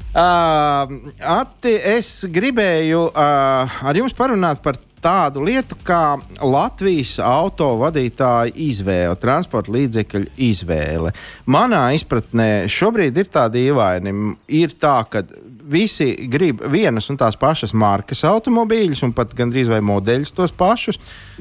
[0.09, 0.99] Uh,
[1.39, 9.71] Ati, es gribēju uh, ar jums parunāt par tādu lietu kā Latvijas autovadītāja izvēle, transporta
[9.73, 11.13] līdzekļu izvēle.
[11.51, 14.15] Manā izpratnē šobrīd ir tā dīvaini.
[14.59, 15.23] Ir tā, ka
[15.69, 20.99] visi grib vienas un tās pašas markas automobīļus, un pat gandrīz vai modeļus tos pašus.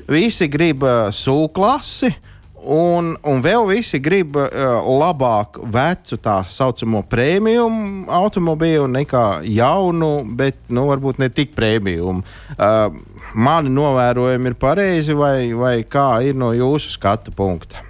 [0.08, 2.12] Visi grib uh, sūklasi.
[2.68, 4.48] Un, un vēl visi grib uh,
[4.84, 7.64] labāk vecu tā saucamo prēmiju
[8.12, 12.18] automobīlu nekā jaunu, bet nu, varbūt ne tik prēmiju.
[12.58, 12.98] Uh,
[13.32, 17.80] mani novērojumi ir pareizi, vai, vai kā ir no jūsu skatu punkta?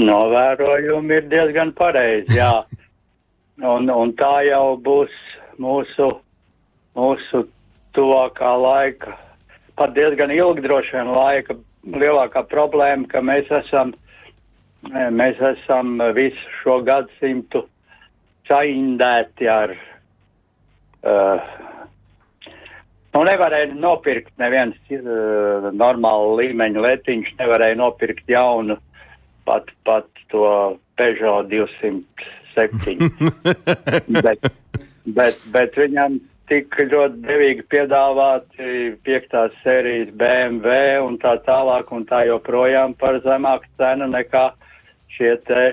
[0.00, 2.54] Novērojumi ir diezgan pareizi, jā.
[3.74, 5.12] un, un tā jau būs
[5.60, 6.12] mūsu,
[6.96, 7.44] mūsu
[7.92, 9.18] tuvākā laika,
[9.76, 11.60] pat diezgan ilgi droši vien laika
[11.94, 13.94] lielākā problēma, ka mēs esam,
[14.90, 17.64] eh, mēs esam visu šo gadsimtu
[18.48, 19.74] saindēti ar.
[20.98, 21.38] Uh,
[23.14, 28.76] nu, nevarēja nopirkt neviens uh, normālu līmeņu letiņš, nevarēja nopirkt jaunu,
[29.46, 32.98] pat, pat to Peugeot 207.
[34.26, 34.50] bet,
[35.06, 36.18] bet, bet viņam
[36.48, 43.68] tika ļoti devīgi piedāvāti piektās sērijas BMW un tā tālāk un tā joprojām par zemāku
[43.80, 44.48] cenu nekā
[45.16, 45.66] šie te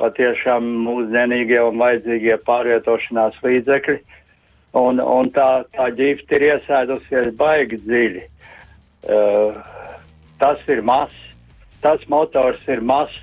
[0.00, 4.00] patiešām mūsdienīgie un vajadzīgie pārvietošanās līdzekļi.
[4.76, 8.24] Un, un tā, tā ģifta ir iesēdusies baigi dziļi.
[9.06, 9.56] Uh,
[10.42, 11.16] tas ir mazs,
[11.80, 13.16] tas motors ir mazs,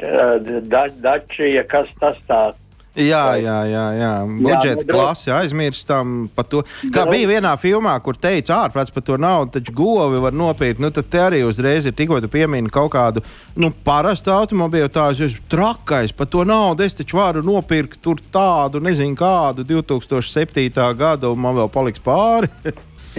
[0.00, 2.61] uh, da, dačija, kas tas tāds
[2.92, 4.10] Jā, jā, jā, jā.
[4.28, 6.60] budžeta klasi aizmirstam par to.
[6.92, 10.82] Kā bija vienā filmā, kur teica, ārprāts par to naudu, taču govi var nopirkt.
[10.82, 13.22] Nu, tad arī uzreiz ir tikko tu piemini kaut kādu
[13.56, 16.84] nu, parastu automobīlu, tā ir trakais par to naudu.
[16.84, 20.68] Es taču varu nopirkt tādu, nezinu, kādu 2007.
[20.98, 22.52] gadu, un man vēl paliks pāri.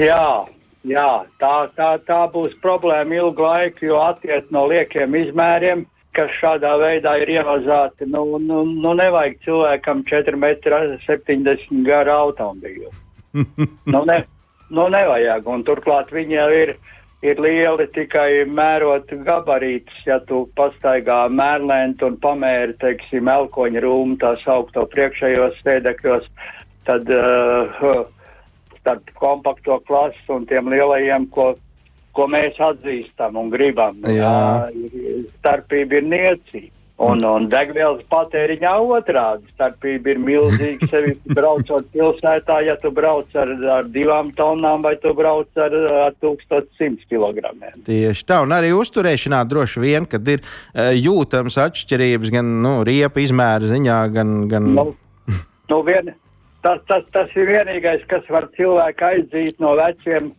[0.10, 0.46] jā.
[0.84, 5.86] Jā, tā, tā, tā būs problēma ilgu laiku, jo attiec no liekiem izmēriem
[6.17, 8.08] kas šādā veidā ir ievazāti.
[8.10, 12.91] Nu, nu, nu nevajag cilvēkam 4,70 m garu automobīlu.
[13.93, 14.23] nu, ne,
[14.69, 15.47] nu, nevajag.
[15.49, 16.73] Un turklāt viņi jau ir,
[17.26, 20.02] ir lieli tikai mērot gabarītus.
[20.10, 26.30] Ja tu pastaigā mērlēntu un pamēri, teiksim, elkoņa rūmu, tā saukto priekšējos sēdekļos,
[26.89, 28.04] tad uh,
[28.84, 31.54] starp kompakto klasu un tiem lielajiem, ko
[32.13, 33.99] ko mēs atzīstam un gribam.
[34.08, 34.69] Jā.
[35.39, 36.73] Starpība ir niecīga.
[37.04, 39.49] Un, un degvielas patēriņā otrādi.
[39.56, 40.88] Starpība ir milzīga.
[40.91, 43.49] Sevi braucot pilsētā, ja tu brauc ar,
[43.80, 45.73] ar divām tonnām vai tu brauc ar,
[46.06, 47.56] ar 1100 kg.
[47.88, 53.26] Tieši tā, un arī uzturēšanā droši vien, kad ir uh, jūtams atšķirības gan nu, riepa
[53.26, 54.38] izmēra ziņā, gan.
[54.52, 54.69] gan...
[54.78, 54.88] Nu,
[55.73, 56.13] nu vien,
[56.63, 60.30] tas, tas, tas ir vienīgais, kas var cilvēku aizdīt no veciem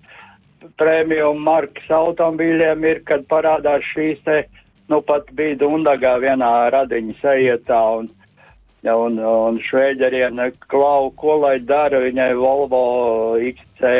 [0.81, 4.45] prēmiju markas automobīļiem, ir, kad parādās šīs te
[4.93, 8.11] nu pat bija Dundagā vienā radiņa sajietā un,
[8.85, 12.85] un, un šveģeriem klau, ko lai dara, viņai Volvo
[13.41, 13.93] XC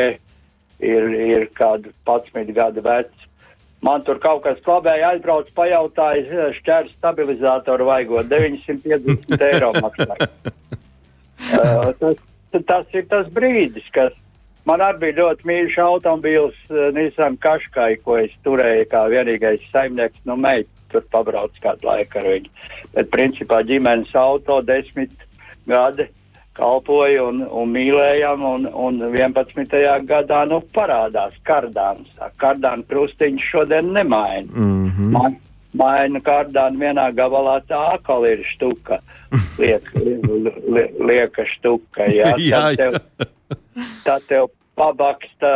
[0.85, 3.23] ir, ir kādu 11 gadu vecs.
[3.85, 10.15] Man tur kaut kas klabēja, aizbrauc, pajautāja, šķērs stabilizātoru vajag 950 eiro maksā.
[11.59, 12.21] uh, tas,
[12.65, 14.15] tas ir tas brīdis, kas
[14.65, 20.23] Man arī bija ļoti mīļš automobīls uh, Nissan Kaškai, ko es turēju kā vienīgais saimnieks,
[20.25, 22.53] nu meit, tur pabrauc kādu laiku ar viņu.
[22.95, 25.13] Bet principā ģimenes auto desmit
[25.69, 26.07] gadi
[26.55, 29.75] kalpoja un, un mīlējām, un, un 11.
[30.07, 32.09] gadā nu parādās kardāns.
[32.41, 34.47] Kardāna krustiņš šodien nemaina.
[34.53, 35.11] Mm -hmm.
[35.11, 35.35] Man,
[35.73, 38.99] maina kārdānu vienā gabalā tā akali ir štuka.
[39.59, 39.91] Liek,
[40.75, 42.31] li, lieka štuka, jā.
[42.51, 42.75] jā, jā.
[42.75, 43.27] Tev,
[44.07, 45.51] tad tev pabaksta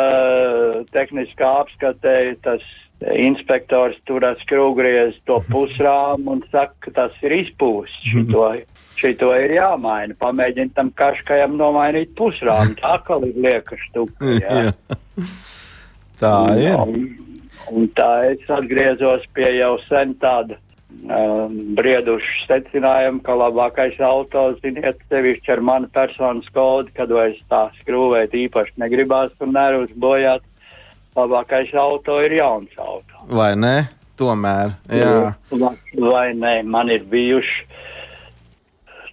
[0.93, 2.63] tehniskā apskatē tas
[2.99, 8.01] inspektors turas krūgriez to pusrāmu un saka, ka tas ir izpūsts.
[8.11, 8.45] Šito,
[8.99, 10.17] šito ir jāmaina.
[10.19, 12.75] Pamēģini tam kaškajam nomainīt pusrāmu.
[12.81, 14.35] Tā kā ir lieka štuka.
[14.43, 14.73] Jā.
[16.19, 16.75] tā ir.
[16.75, 17.05] Un,
[17.71, 25.01] un tā es atgriezos pie jau sen tāda um, briedušu secinājumu, ka labākais auto, ziniet,
[25.11, 30.45] sevišķi ar manu personas kodu, kad es tā skrūvēt īpaši negribās un nervus bojāt
[31.17, 33.25] labākais auto ir jauns auto.
[33.29, 33.77] Vai ne?
[34.19, 35.31] Tomēr, jā.
[35.95, 36.57] Vai ne?
[36.67, 37.67] Man ir bijuši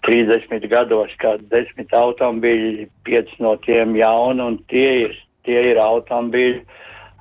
[0.07, 5.15] 30 gados, kad 10 automobīļi, 5 no tiem jauni, un tie ir,
[5.47, 6.62] tie ir automobīļi,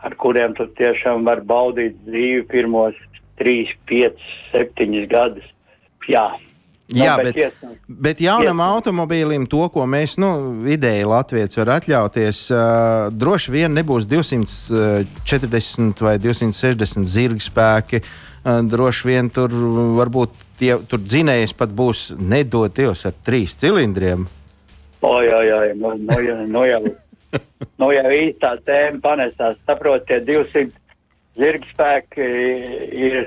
[0.06, 2.98] ar kuriem tu tiešām var baudīt dzīvi pirmos
[3.42, 5.48] 3, 5, 7 gadus.
[6.06, 6.28] Jā,
[6.94, 7.34] Jā, bet,
[7.90, 8.74] bet jaunam iesnām.
[8.76, 12.60] automobīlim to, ko mēs, nu, ideja Latvijas var atļauties, uh,
[13.10, 18.04] droši vien nebūs 240 vai 260 zirga spēki.
[18.46, 19.50] Uh, droši vien tur
[19.98, 20.30] varbūt
[20.62, 24.28] tie, tur dzinējs pat būs nedot Dievs ar trīs cilindriem.
[25.02, 26.84] O, jā, jā, nu, nu, jā, nu, jau,
[27.82, 29.58] nu jau īstā tēma panesās.
[29.66, 30.70] Saprotiet, 200
[31.40, 32.30] zirga spēki
[33.08, 33.20] ir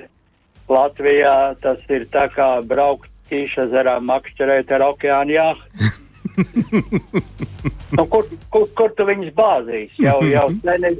[0.68, 5.92] Latvijā, tas ir tā kā braukt Tīšazarā makšķerēt ar okeānu jāhtu.
[7.96, 9.94] nu, kur, kur, kur tu viņus bāzīs?
[10.00, 10.98] Jau, jau, sen ir,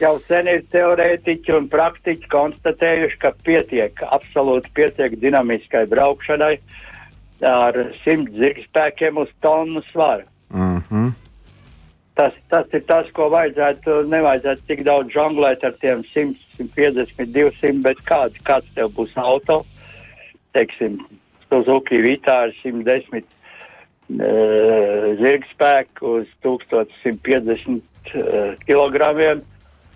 [0.00, 6.56] jau sen ir teorētiķi un praktiķi konstatējuši, ka pietiek, absolūti pietiek dinamiskai braukšanai
[7.44, 10.28] ar simt zirgspēkiem uz tonu svaru.
[10.54, 11.12] Mm -hmm.
[12.14, 17.80] Tas, tas ir tas, ko vajadzētu, nevajadzētu tik daudz žonglēt ar tiem 100, 150, 200,
[17.82, 19.64] bet kāds, kāds tev būs auto,
[20.54, 21.00] teiksim,
[21.48, 23.26] Suzuki Vitāra 110 uh,
[25.18, 29.10] zirgspēku uz 1150 uh, kg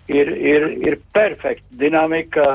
[0.09, 2.45] ir, ir, ir perfekta dinamika.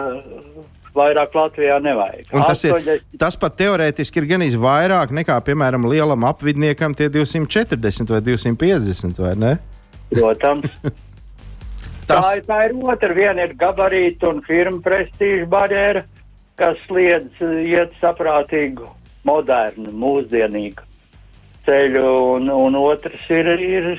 [0.95, 2.29] Vairāk Latvijā nevajag.
[2.31, 2.91] Un tas, 80...
[2.93, 9.19] ir, tas pat teorētiski ir gan vairāk nekā, piemēram, lielam apvidniekam, tie 240 vai 250,
[9.25, 9.53] vai ne?
[10.13, 10.71] Protams.
[12.09, 12.31] tas...
[12.31, 13.11] tā, tā ir otra.
[13.17, 16.05] Viena ir gabarīta un firma prestīža barjera,
[16.61, 18.87] kas liedz iet saprātīgu,
[19.27, 20.91] modernu, mūsdienīgu
[21.65, 22.05] ceļu,
[22.37, 23.91] un, un otrs ir, ir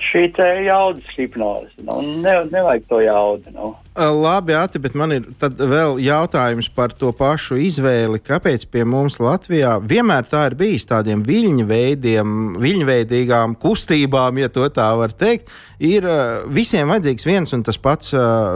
[0.00, 0.32] šī
[0.64, 1.68] jaudas hipnoze.
[1.84, 3.50] Nu, ne, nevajag to jaudu.
[3.52, 3.74] Nu.
[3.96, 8.22] Labi, Ati, bet man ir vēl jautājums par to pašu izvēli.
[8.24, 15.12] Kāpēc pie mums Latvijā vienmēr tā ir bijis tādiem viļņveidiem, viļņveidīgām kustībām, ja tā var
[15.12, 16.08] teikt, ir
[16.48, 18.14] visiem vajadzīgs viens un tas pats,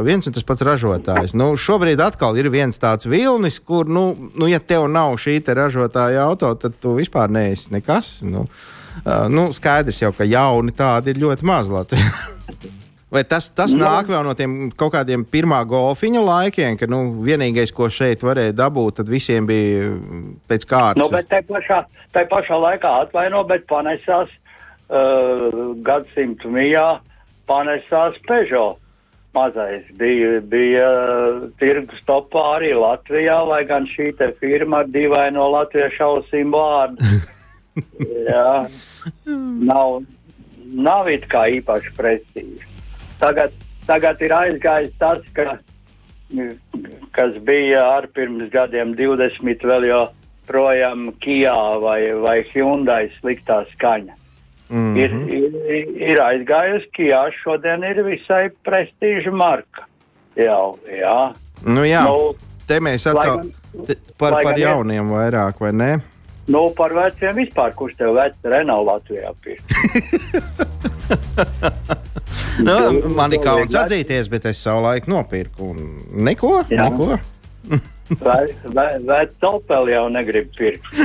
[0.08, 1.36] viens un tas pats ražotājs.
[1.36, 6.24] Nu, šobrīd atkal ir viens tāds vilnis, kur, nu, nu ja tev nav šī ražotāja
[6.24, 8.18] auto, tad tu vispār neesi nekas.
[8.24, 8.46] Nu.
[8.46, 8.75] Uh,
[9.32, 12.10] nu, skaidrs jau, ka jauni tādi ir ļoti maz Latvijā.
[13.16, 16.98] Vai tas, tas nu, nāk vēl no tiem kaut kādiem pirmā golfiņa laikiem, kad nu,
[17.22, 19.92] vienīgais, ko šeit varēja dabūt, tad visiem bija
[20.50, 20.98] pēc kārtas?
[21.00, 24.32] Nu, bet tai pašā, tai pašā laikā atvaino, bet panesās
[24.90, 26.88] uh, gadsimtu mijā,
[27.46, 28.82] panesās Peugeot.
[29.36, 35.46] Mazais bija, bija uh, tirgus topā arī Latvijā, lai gan šī te firma ar dīvaino
[35.52, 37.04] latviešu ausīm vārdu.
[38.30, 38.64] Jā,
[39.70, 40.02] nav,
[40.64, 42.68] nav it kā īpaši prestīža.
[43.20, 43.54] Tagad,
[43.86, 45.58] tagad ir aizgājis tas, ka
[47.16, 54.16] kas bija ar pirms gadiem 20, vēl joprojām Kijā vai, vai Hyundai sliktā skaņa.
[54.68, 54.96] Mm -hmm.
[54.98, 55.12] ir,
[55.70, 59.86] ir, ir aizgājusi Kijā, šodien ir visai prestīža marka.
[60.36, 61.32] Jau, jā.
[61.64, 62.02] Nu, jā.
[62.04, 62.34] Nu,
[62.66, 63.46] te mēs atkal
[63.86, 65.92] te, par, par jauniem vairāk, vai ne?
[66.46, 69.66] Nu, par veciem vispār, kurš tev vecs Renault Latvijā pirkt?
[72.68, 72.76] nu,
[73.18, 75.82] man ir kauns atzīties, bet es savu laiku nopirku un
[76.28, 76.60] neko.
[76.70, 76.86] Jā.
[76.86, 77.18] neko.
[78.06, 80.86] Vecā Opel jau negrib pirkt.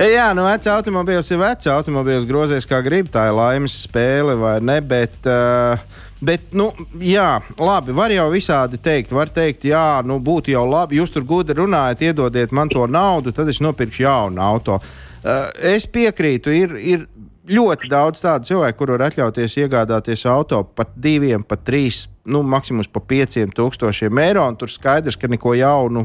[0.00, 3.10] Jā, nu, vecā automobīls ir vecs automobīls, grozies kā grib.
[3.12, 4.78] Tā ir laimes spēle, vai ne?
[4.80, 5.76] Bet, uh,
[6.20, 6.68] Bet, nu,
[7.00, 9.12] jā, labi, var jau visādi teikt.
[9.16, 10.98] Var teikt, jā, nu, būtu jau labi.
[11.00, 14.76] Jūs tur gudri runājat, iedodiet man to naudu, tad es nopirkšu jaunu auto.
[15.20, 17.06] Uh, es piekrītu, ir, ir
[17.50, 22.88] ļoti daudz tādu cilvēku, kur var atļauties iegādāties auto par diviem, pat trīs, nu, maksimums
[23.08, 24.44] pieciem tūkstošiem eiro.
[24.58, 26.04] Tur skaidrs, ka neko jaunu,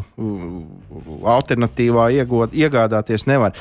[1.36, 3.56] alternatīvā iegod, iegādāties nevar.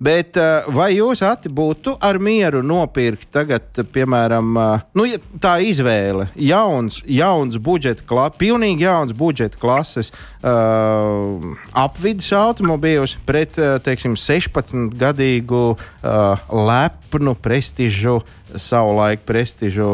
[0.00, 0.38] Bet
[0.72, 4.54] vai jūs ati būtu ar mieru nopirkt tagad, piemēram,
[4.96, 11.44] nu, ja tā izvēle, jauns, jauns budžeta klases, pilnīgi jauns budžeta klases uh,
[11.76, 18.20] apvidus automobīļus pret, teiksim, 16 gadīgu uh, lepnu prestižu
[18.56, 19.88] savulaik prestižu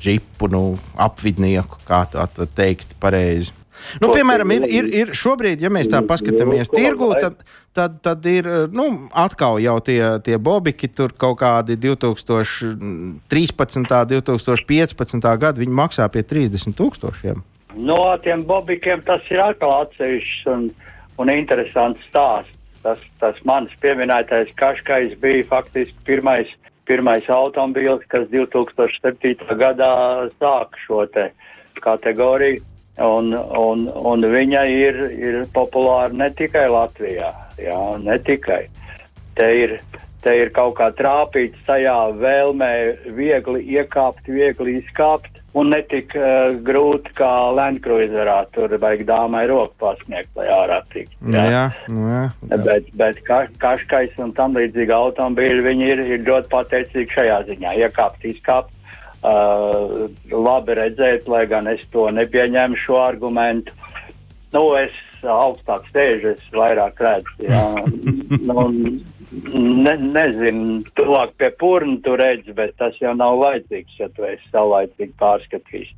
[0.00, 0.64] džipu, nu,
[0.98, 3.54] apvidnieku, kā tā teikt, pareizi.
[4.00, 7.42] Nu, piemēram, ir, ir, ir šobrīd, ja mēs tā paskatāmies tirgū, tad,
[7.76, 12.80] tad, tad ir nu, atkal jau tie, tie bobiki, tur kaut kādi 2013.
[14.16, 15.30] 2015.
[15.44, 17.44] gadi, viņi maksā pie 30 tūkstošiem.
[17.76, 20.70] No tiem bobikiem tas ir atkal atsevišķs un,
[21.20, 22.52] un interesants stāsts.
[22.86, 26.52] Tas, tas mans pieminētais kaškais bija faktiski pirmais
[26.86, 29.36] pirmais automobīls, kas 2007.
[29.58, 29.92] gadā
[30.38, 31.30] sāk šo te
[31.82, 32.62] kategoriju,
[33.04, 38.64] un, un, un viņa ir, ir populāra ne tikai Latvijā, jā, ne tikai.
[39.36, 39.78] Te ir,
[40.24, 42.72] te ir kaut kā trāpīts tajā vēlmē
[43.18, 48.38] viegli iekāpt, viegli izkāpt, un ne tik uh, grūti kā Landcruiserā.
[48.54, 51.16] Tur vajag dāmai roku pasniegt, lai ārā tiktu.
[51.32, 52.60] Jā, jā, nu jā, jā.
[52.66, 57.74] Bet, bet ka, kaškais un tam līdzīgi automobīļi, viņi ir, ir ļoti pateicīgi šajā ziņā.
[57.86, 58.72] Iekāpt, izkāpt,
[59.22, 63.72] uh, labi redzēt, lai gan es to nepieņēmu šo argumentu.
[64.52, 67.48] Nu, es augstāk sēžu, es vairāk redzu.
[67.48, 67.64] Jā.
[68.48, 68.68] nu,
[69.32, 74.52] ne, nezinu, tuvāk pie purna tu redzi, bet tas jau nav vajadzīgs, ja tu esi
[74.52, 75.94] saulaicīgi pārskatījis.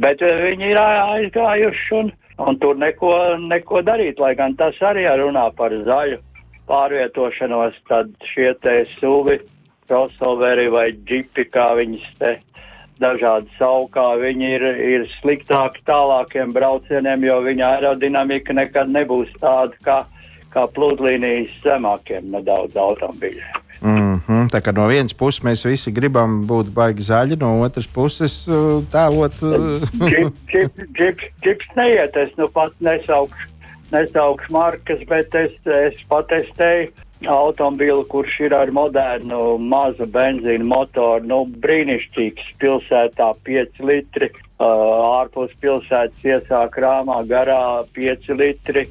[0.00, 5.06] Bet uh, viņi ir aizgājuši un, un tur neko, neko darīt, lai gan tas arī
[5.20, 6.20] runā par zaļu
[6.70, 9.40] pārvietošanos, tad šie te suvi,
[9.90, 12.36] crossoveri vai džipi, kā viņas te
[13.00, 19.98] dažādi saukā, viņi ir, ir sliktāki tālākiem braucieniem, jo viņa aerodinamika nekad nebūs tāda, kā
[20.54, 23.60] kā plūdlīnijas zemākiem nedaudz automobīļiem.
[23.80, 24.48] Mm -hmm.
[24.52, 28.82] Tā kā no vienas puses mēs visi gribam būt baigi zaļi, no otras puses uh,
[28.92, 29.38] tēlot.
[30.96, 33.48] Džips uh, neiet, es nu pat nesaukšu,
[33.92, 36.92] nesaukšu markas, bet es, es patestēju
[37.28, 41.24] automobīlu, kurš ir ar modernu mazu benzīnu motoru.
[41.26, 48.86] Nu, brīnišķīgs pilsētā 5 litri, uh, ārpus pilsētas iesāk rāmā garā 5 litri.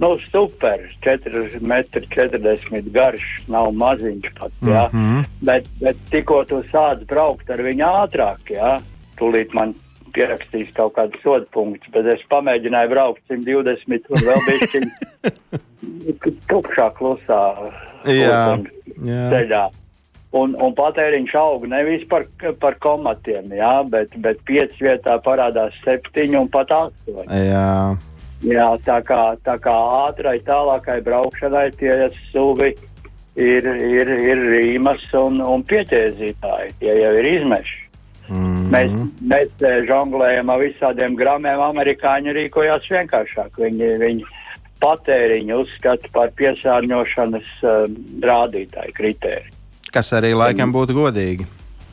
[0.00, 4.86] Nu, super, 4,40 m garš, nav maziņš pat, jā.
[4.92, 5.24] Mm -hmm.
[5.44, 8.80] bet, bet tikko tu sāc braukt ar viņu ātrāk, jā,
[9.20, 9.74] tūlīt man
[10.14, 14.88] pierakstīs kaut kādu sodu punktu, bet es pamēģināju braukt 120 un vēl bišķiņ
[16.50, 17.42] tukšā klusā
[18.04, 18.58] jā,
[19.04, 19.28] jā.
[19.34, 19.68] ceļā.
[20.30, 22.24] Un, un patēriņš aug nevis par,
[22.62, 27.26] par komatiem, jā, bet, bet 5 vietā parādās 7 un pat 8.
[27.50, 27.70] Jā.
[28.46, 29.74] Jā, tā kā, tā kā
[30.06, 32.70] ātrai, tālākai braukšanai tie suvi
[33.36, 37.76] ir, ir, ir rīmas un, un pieķēzītāji, tie jau ir izmeši.
[38.30, 38.64] Mm.
[38.72, 43.60] Mēs, mēs eh, žonglējam ar visādiem gramiem, amerikāņi rīkojās vienkāršāk.
[43.60, 44.26] Viņi, viņi
[44.80, 47.82] patēriņu uzskata par piesārņošanas uh,
[48.24, 49.56] rādītāju kritēriju.
[49.92, 51.44] Kas arī laikam būtu godīgi.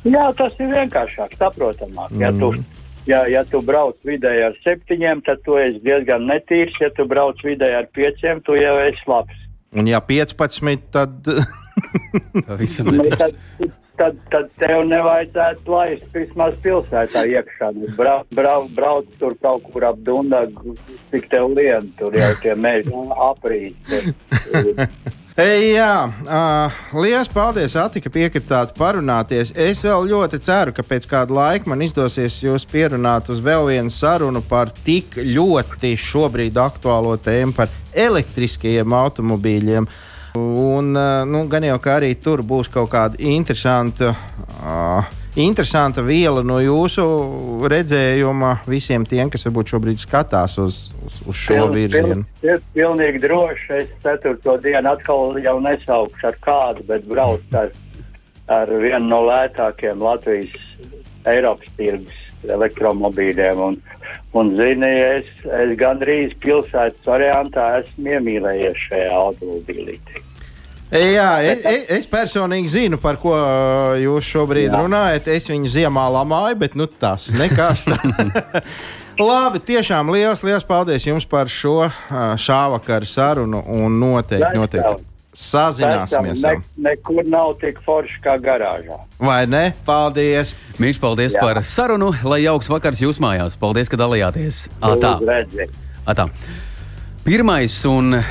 [0.08, 2.14] Jā, tas ir vienkāršāk, saprotamāk.
[2.14, 6.28] Mm ja tu, mhm ja, ja tu brauc vidēji ar septiņiem, tad tu esi diezgan
[6.30, 6.78] netīrs.
[6.84, 9.44] Ja tu brauc vidēji ar pieciem, tu jau esi labs.
[9.78, 11.28] Un ja 15, tad
[12.62, 13.02] visam ir.
[13.02, 13.36] Nu, tad,
[14.00, 17.72] tad, tad tev nevajadzētu laist vismaz pilsētā iekšā.
[17.98, 20.76] Brauc, brauc, brauc tur kaut kur ap dundagu,
[21.12, 22.94] cik tev lien, tur jau tie meži
[23.30, 23.96] aprīt.
[25.38, 29.52] Jā, uh, liels paldies, Ati, ka piekritāt parunāties.
[29.54, 33.94] Es vēl ļoti ceru, ka pēc kāda laika man izdosies jūs pierunāt uz vēl vienu
[33.94, 39.86] sarunu par tik ļoti šobrīd aktuālo tēmu par elektriskajiem automobīļiem.
[40.42, 44.16] Un, uh, nu, gan jau kā arī tur būs kaut kāda interesanta.
[44.58, 45.06] Uh,
[45.44, 47.04] interesanta viela no jūsu
[47.70, 52.24] redzējuma visiem tiem, kas varbūt šobrīd skatās uz, uz, uz šo Piln, virzienu?
[52.42, 53.68] Pil, pilnīgi droši.
[53.82, 57.74] Es ceturto dienu atkal jau nesaukšu ar kādu, bet braucu ar,
[58.60, 60.56] ar vienu no lētākiem Latvijas
[61.28, 63.62] Eiropas tirgus elektromobīļiem.
[63.68, 63.78] Un,
[64.38, 65.30] un zini, es,
[65.60, 70.00] es gandrīz pilsētas variantā esmu iemīlējies šajā automobīlī.
[70.88, 74.80] Jā, es, es personīgi zinu, par ko uh, jūs šobrīd Jā.
[74.80, 75.28] runājat.
[75.36, 77.84] Es viņu ziemā lamāju, bet nu, tas nekas.
[79.20, 81.92] Labi, tiešām liels, liels paldies jums par šo uh,
[82.40, 85.04] šā vakara sarunu un noteikti, noteikti
[85.38, 86.42] sazināsimies.
[86.42, 86.56] Ne,
[86.88, 88.98] nekur nav tik forši kā garāžā.
[89.22, 89.70] Vai ne?
[89.86, 90.56] Paldies!
[90.82, 91.44] Mīļš, paldies Jā.
[91.44, 93.58] par sarunu, lai jauks vakars jūs mājās.
[93.60, 94.64] Paldies, ka dalījāties.
[94.82, 95.18] Atā.
[96.10, 96.30] Atā.
[97.28, 98.22] Pirmais un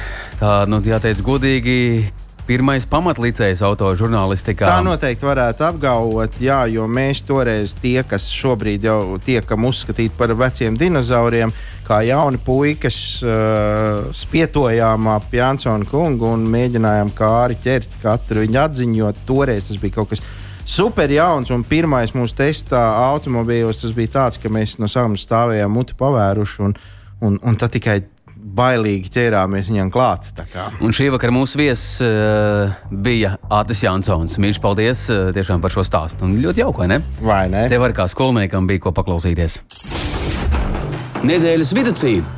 [0.40, 1.78] tā, nu, jāteic godīgi,
[2.46, 4.68] pirmais pamatlicējs autožurnālistikā.
[4.68, 10.34] Tā noteikti varētu apgalvot, jā, jo mēs toreiz tie, kas šobrīd jau tiekam uzskatīti par
[10.38, 11.52] veciem dinozauriem,
[11.86, 18.66] kā jauni puikas, uh, spietojām ap Jansonu kungu un mēģinājām kā arī ķert katru viņa
[18.70, 20.22] atziņu, jo toreiz tas bija kaut kas
[20.66, 21.52] super jauns.
[21.54, 26.60] Un pirmais mūsu testā automobīlos tas bija tāds, ka mēs no sākuma stāvējām muti pavēruši.
[26.66, 26.76] Un,
[27.26, 28.00] un, un tad tikai
[28.56, 30.30] bailīgi ķērāmies viņam klāt.
[30.84, 34.38] Un šī vakara mūsu viesis uh, bija Atis Jansons.
[34.42, 36.28] Mīļš, paldies uh, tiešām par šo stāstu.
[36.28, 37.00] Un ļoti jauki, vai ne?
[37.22, 37.66] Vai ne?
[37.72, 39.60] Tev arī kā skolniekam bija ko paklausīties.
[41.26, 41.94] Nedēļas vidū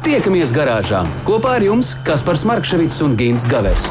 [0.06, 3.90] tiekamies garāžā kopā ar jums Kaspars Markevits un Gins Gavers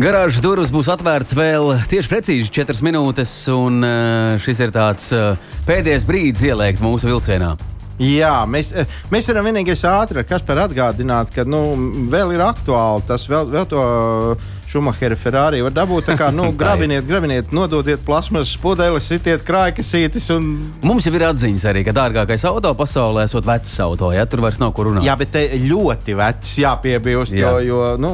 [0.00, 5.52] Garāžas durvis būs atvērts vēl tieši precīzi 4 minūtes, un eh, šis ir tāds eh,
[5.68, 7.52] pēdējais brīdis ieliekt mūsu vilcienā.
[8.02, 11.62] Jā, mēs, eh, mēs varam vienīgais ātri, kas par atgādināt, ka nu,
[12.10, 13.84] vēl ir aktuāli tas vēl, vēl to
[14.72, 16.08] Šumahera Ferrari var dabūt.
[16.16, 20.30] Kā nu, grabiniet, grabiniet, nododiet plasmas pudeles, sitiet krājkasītes.
[20.32, 20.46] Un...
[20.86, 24.12] Mums jau ir atziņas arī, ka dārgākais auto pasaulē esot vecs auto.
[24.16, 24.24] Ja?
[24.24, 25.04] Tur vairs nav kur runāt.
[25.04, 27.52] Jā, bet ļoti vecs jāpiebilst, jā.
[27.52, 28.12] jo, jo nu,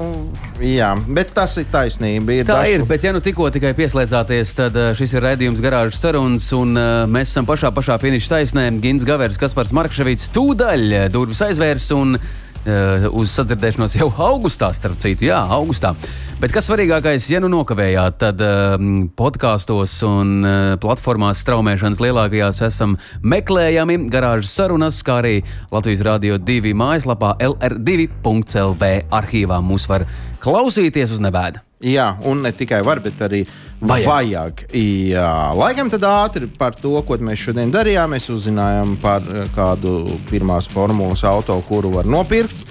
[0.65, 2.41] jā, bet tas ir taisnība.
[2.41, 2.75] Ir Tā dažu...
[2.75, 6.75] ir, bet ja nu tikko tikai pieslēdzāties, tad uh, šis ir raidījums garāžas sarunas, un
[6.75, 8.67] uh, mēs esam pašā, pašā finiša taisnē.
[8.83, 15.29] Gins Gavers, Kaspars Markševits, tūdaļ durvis aizvērs un uh, uz sadzirdēšanos jau augustā, starp citu,
[15.29, 15.93] jā, augustā.
[16.39, 22.97] Bet kas svarīgākais, ja nu nokavējāt, tad um, podkāstos un uh, platformās straumēšanas lielākajās esam
[23.23, 25.35] meklējami garāžas sarunas, kā arī
[25.75, 30.07] Latvijas Rādio 2 mājaslapā LR2.CLV arhīvā mūs var
[30.49, 31.63] klausīties uz nebēdu.
[31.85, 33.45] Jā, un ne tikai var, bet arī
[33.79, 34.09] vajag.
[34.09, 34.63] vajag.
[34.75, 38.17] Jā, laikam tad ātri par to, ko mēs šodien darījām.
[38.17, 39.23] Mēs uzzinājām par
[39.55, 42.67] kādu pirmās formulas auto, kuru var nopirkt.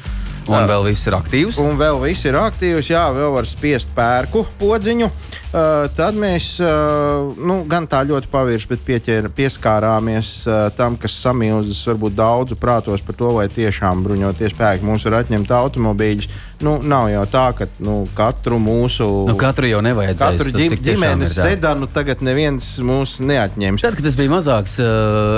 [0.48, 1.58] Un vēl viss ir aktīvs.
[1.60, 5.10] Un vēl viss ir aktīvs, jā, vēl var spiest pērku podziņu.
[5.48, 11.16] Uh, tad mēs uh, nu, gan tā ļoti pavirši, bet pieķēra, pieskārāmies uh, tam, kas
[11.24, 16.28] samilzas varbūt daudzu prātos par to, vai tiešām bruņoties spēki mums var atņemt automobīļus.
[16.66, 19.06] Nu, nav jau tā, ka nu, katru mūsu.
[19.30, 20.40] Nu, katru jau nevajadzēs.
[20.40, 23.86] Katru ģim, ģimenes sedanu tagad neviens mūs neatņems.
[23.86, 24.80] Tad, kad es biju mazāks,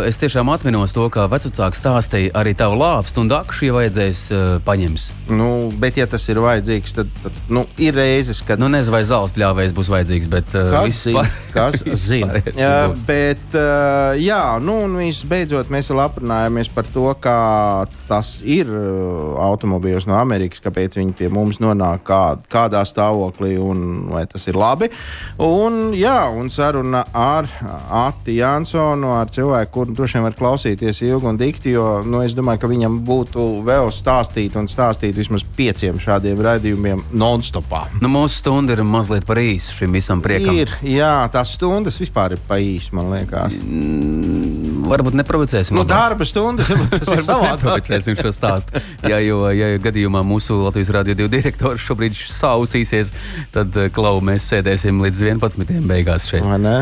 [0.07, 4.23] es tiešām atminos to, kā vecāks stāstīja, arī tavu lāpstu un dakšu, ja vajadzēs
[4.63, 5.09] paņems.
[5.35, 8.63] Nu, bet, ja tas ir vajadzīgs, tad, tad nu, ir reizes, kad.
[8.63, 9.98] Nu, nezinu, vai zāles pļāvējs būs vajadzīgs,
[10.31, 10.53] bet.
[10.55, 11.23] Uh, kas zina?
[11.53, 12.39] Kas zina?
[12.55, 12.73] jā,
[13.07, 17.39] bet, uh, jā, nu, un visbeidzot, mēs aprunājāmies par to, kā
[18.09, 22.21] tas ir uh, automobīļos no Amerikas, kāpēc viņi pie mums nonāk kā,
[22.51, 24.89] kādā stāvoklī un vai tas ir labi.
[25.43, 27.49] Un, jā, un saruna ar
[27.99, 32.35] Ati Jansonu, ar cilvēku, kurš droši vien var klausīties ilgi un dikti, jo nu, es
[32.37, 37.85] domāju, ka viņam būtu vēl stāstīt un stāstīt vismaz pieciem šādiem raidījumiem non-stopā.
[38.03, 40.55] Nu, mūsu stunda ir mazliet par īsu šim visam priekam.
[40.55, 43.57] Ir, jā, tās stundas vispār ir pa īsu, man liekas.
[43.63, 44.49] Mm
[44.89, 45.77] Varbūt neprovocēsim.
[45.77, 47.61] Nu, darba stundas, tas ir savādāk.
[47.61, 48.81] Neprovocēsim šo stāstu.
[49.09, 53.13] Ja, jo, ja gadījumā mūsu Latvijas Rādio 2 direktors šobrīd sausīsies,
[53.53, 55.77] tad eh, klau mēs sēdēsim līdz 11.
[55.89, 56.45] beigās šeit.
[56.45, 56.77] Vai ne?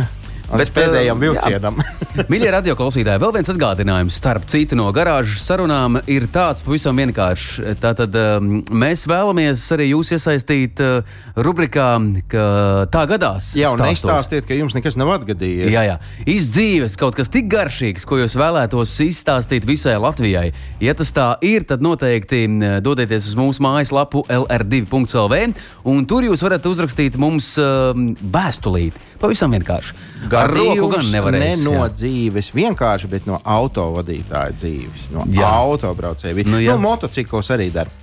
[0.47, 1.81] Bet pēdējiem vilcienam.
[2.31, 7.75] Mīļie radio klausītāji, vēl viens atgādinājums starp citu no garāžas sarunām ir tāds pavisam vienkāršs.
[7.81, 11.89] Tātad um, mēs vēlamies arī jūs iesaistīt uh, rubrikā,
[12.31, 12.45] ka
[12.93, 13.51] tā gadās.
[13.59, 15.71] Jā, un neizstāstiet, ka jums nekas nav atgadījies.
[15.73, 15.97] Jā, jā.
[16.37, 20.47] Izdzīves kaut kas tik garšīgs, ko jūs vēlētos izstāstīt visai Latvijai.
[20.83, 22.45] Ja tas tā ir, tad noteikti
[22.85, 25.43] dodieties uz mūsu mājaslapu lr2.lv
[25.91, 27.91] un tur jūs varat uzrakstīt mums uh,
[28.23, 29.05] vēstulīti.
[29.21, 29.95] Pavisam vienkārši.
[30.37, 31.45] Ar roku gan nevarēs.
[31.45, 31.91] Ne no jā.
[32.01, 35.49] dzīves, vienkārši, bet no autovadītāja dzīves, no jā.
[35.63, 36.47] autobraucēja.
[36.47, 36.75] Nu, jā.
[36.75, 37.93] nu, motociklos arī dara.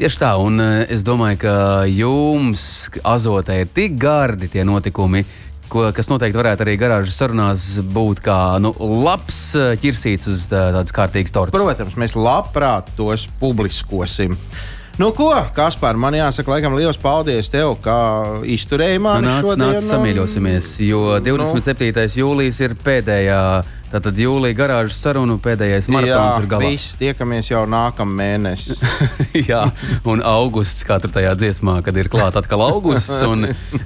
[0.00, 1.54] Tieši tā, un uh, es domāju, ka
[1.90, 2.62] jums,
[3.04, 5.26] azotē, ir tik gardi tie notikumi,
[5.70, 8.72] ko, kas noteikti varētu arī garāžas sarunās būt kā nu,
[9.04, 11.54] labs eh, ķirsīts uz tā, tādas kārtīgas tortes.
[11.54, 14.36] Protams, mēs labprāt tos publiskosim.
[15.00, 17.94] Nu, ko, Kaspar, man jāsaka, laikam, liels paldies tev, kā
[18.44, 19.62] izturēji mani nu, nāc, šodien.
[19.62, 21.94] Nāc, samīļosimies, jo 27.
[21.96, 22.02] Nu.
[22.20, 23.38] jūlijas ir pēdējā.
[23.90, 26.68] Tātad jūlijā garāžas sarunu pēdējais maratons Jā, ir galā.
[26.68, 28.76] Viss tiekamies jau nākamā mēnesī.
[29.50, 29.62] Jā,
[30.04, 33.24] un augusts, tur tajā dziesmā, kad ir klāts atkal augusts.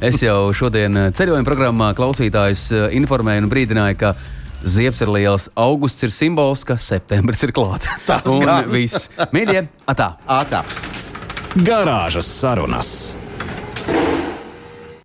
[0.03, 4.17] Es jau šodien ceļojuma programmā klausītājus eh, informēju un brīdināju, ka
[4.65, 7.87] Ziepes ir liels, augusts ir simbols, ka septembris ir klāts.
[8.09, 9.11] Tas ir viss.
[9.31, 10.15] Mīļie, atā!
[10.41, 10.65] atā.
[11.55, 13.15] Garāžas sarunas.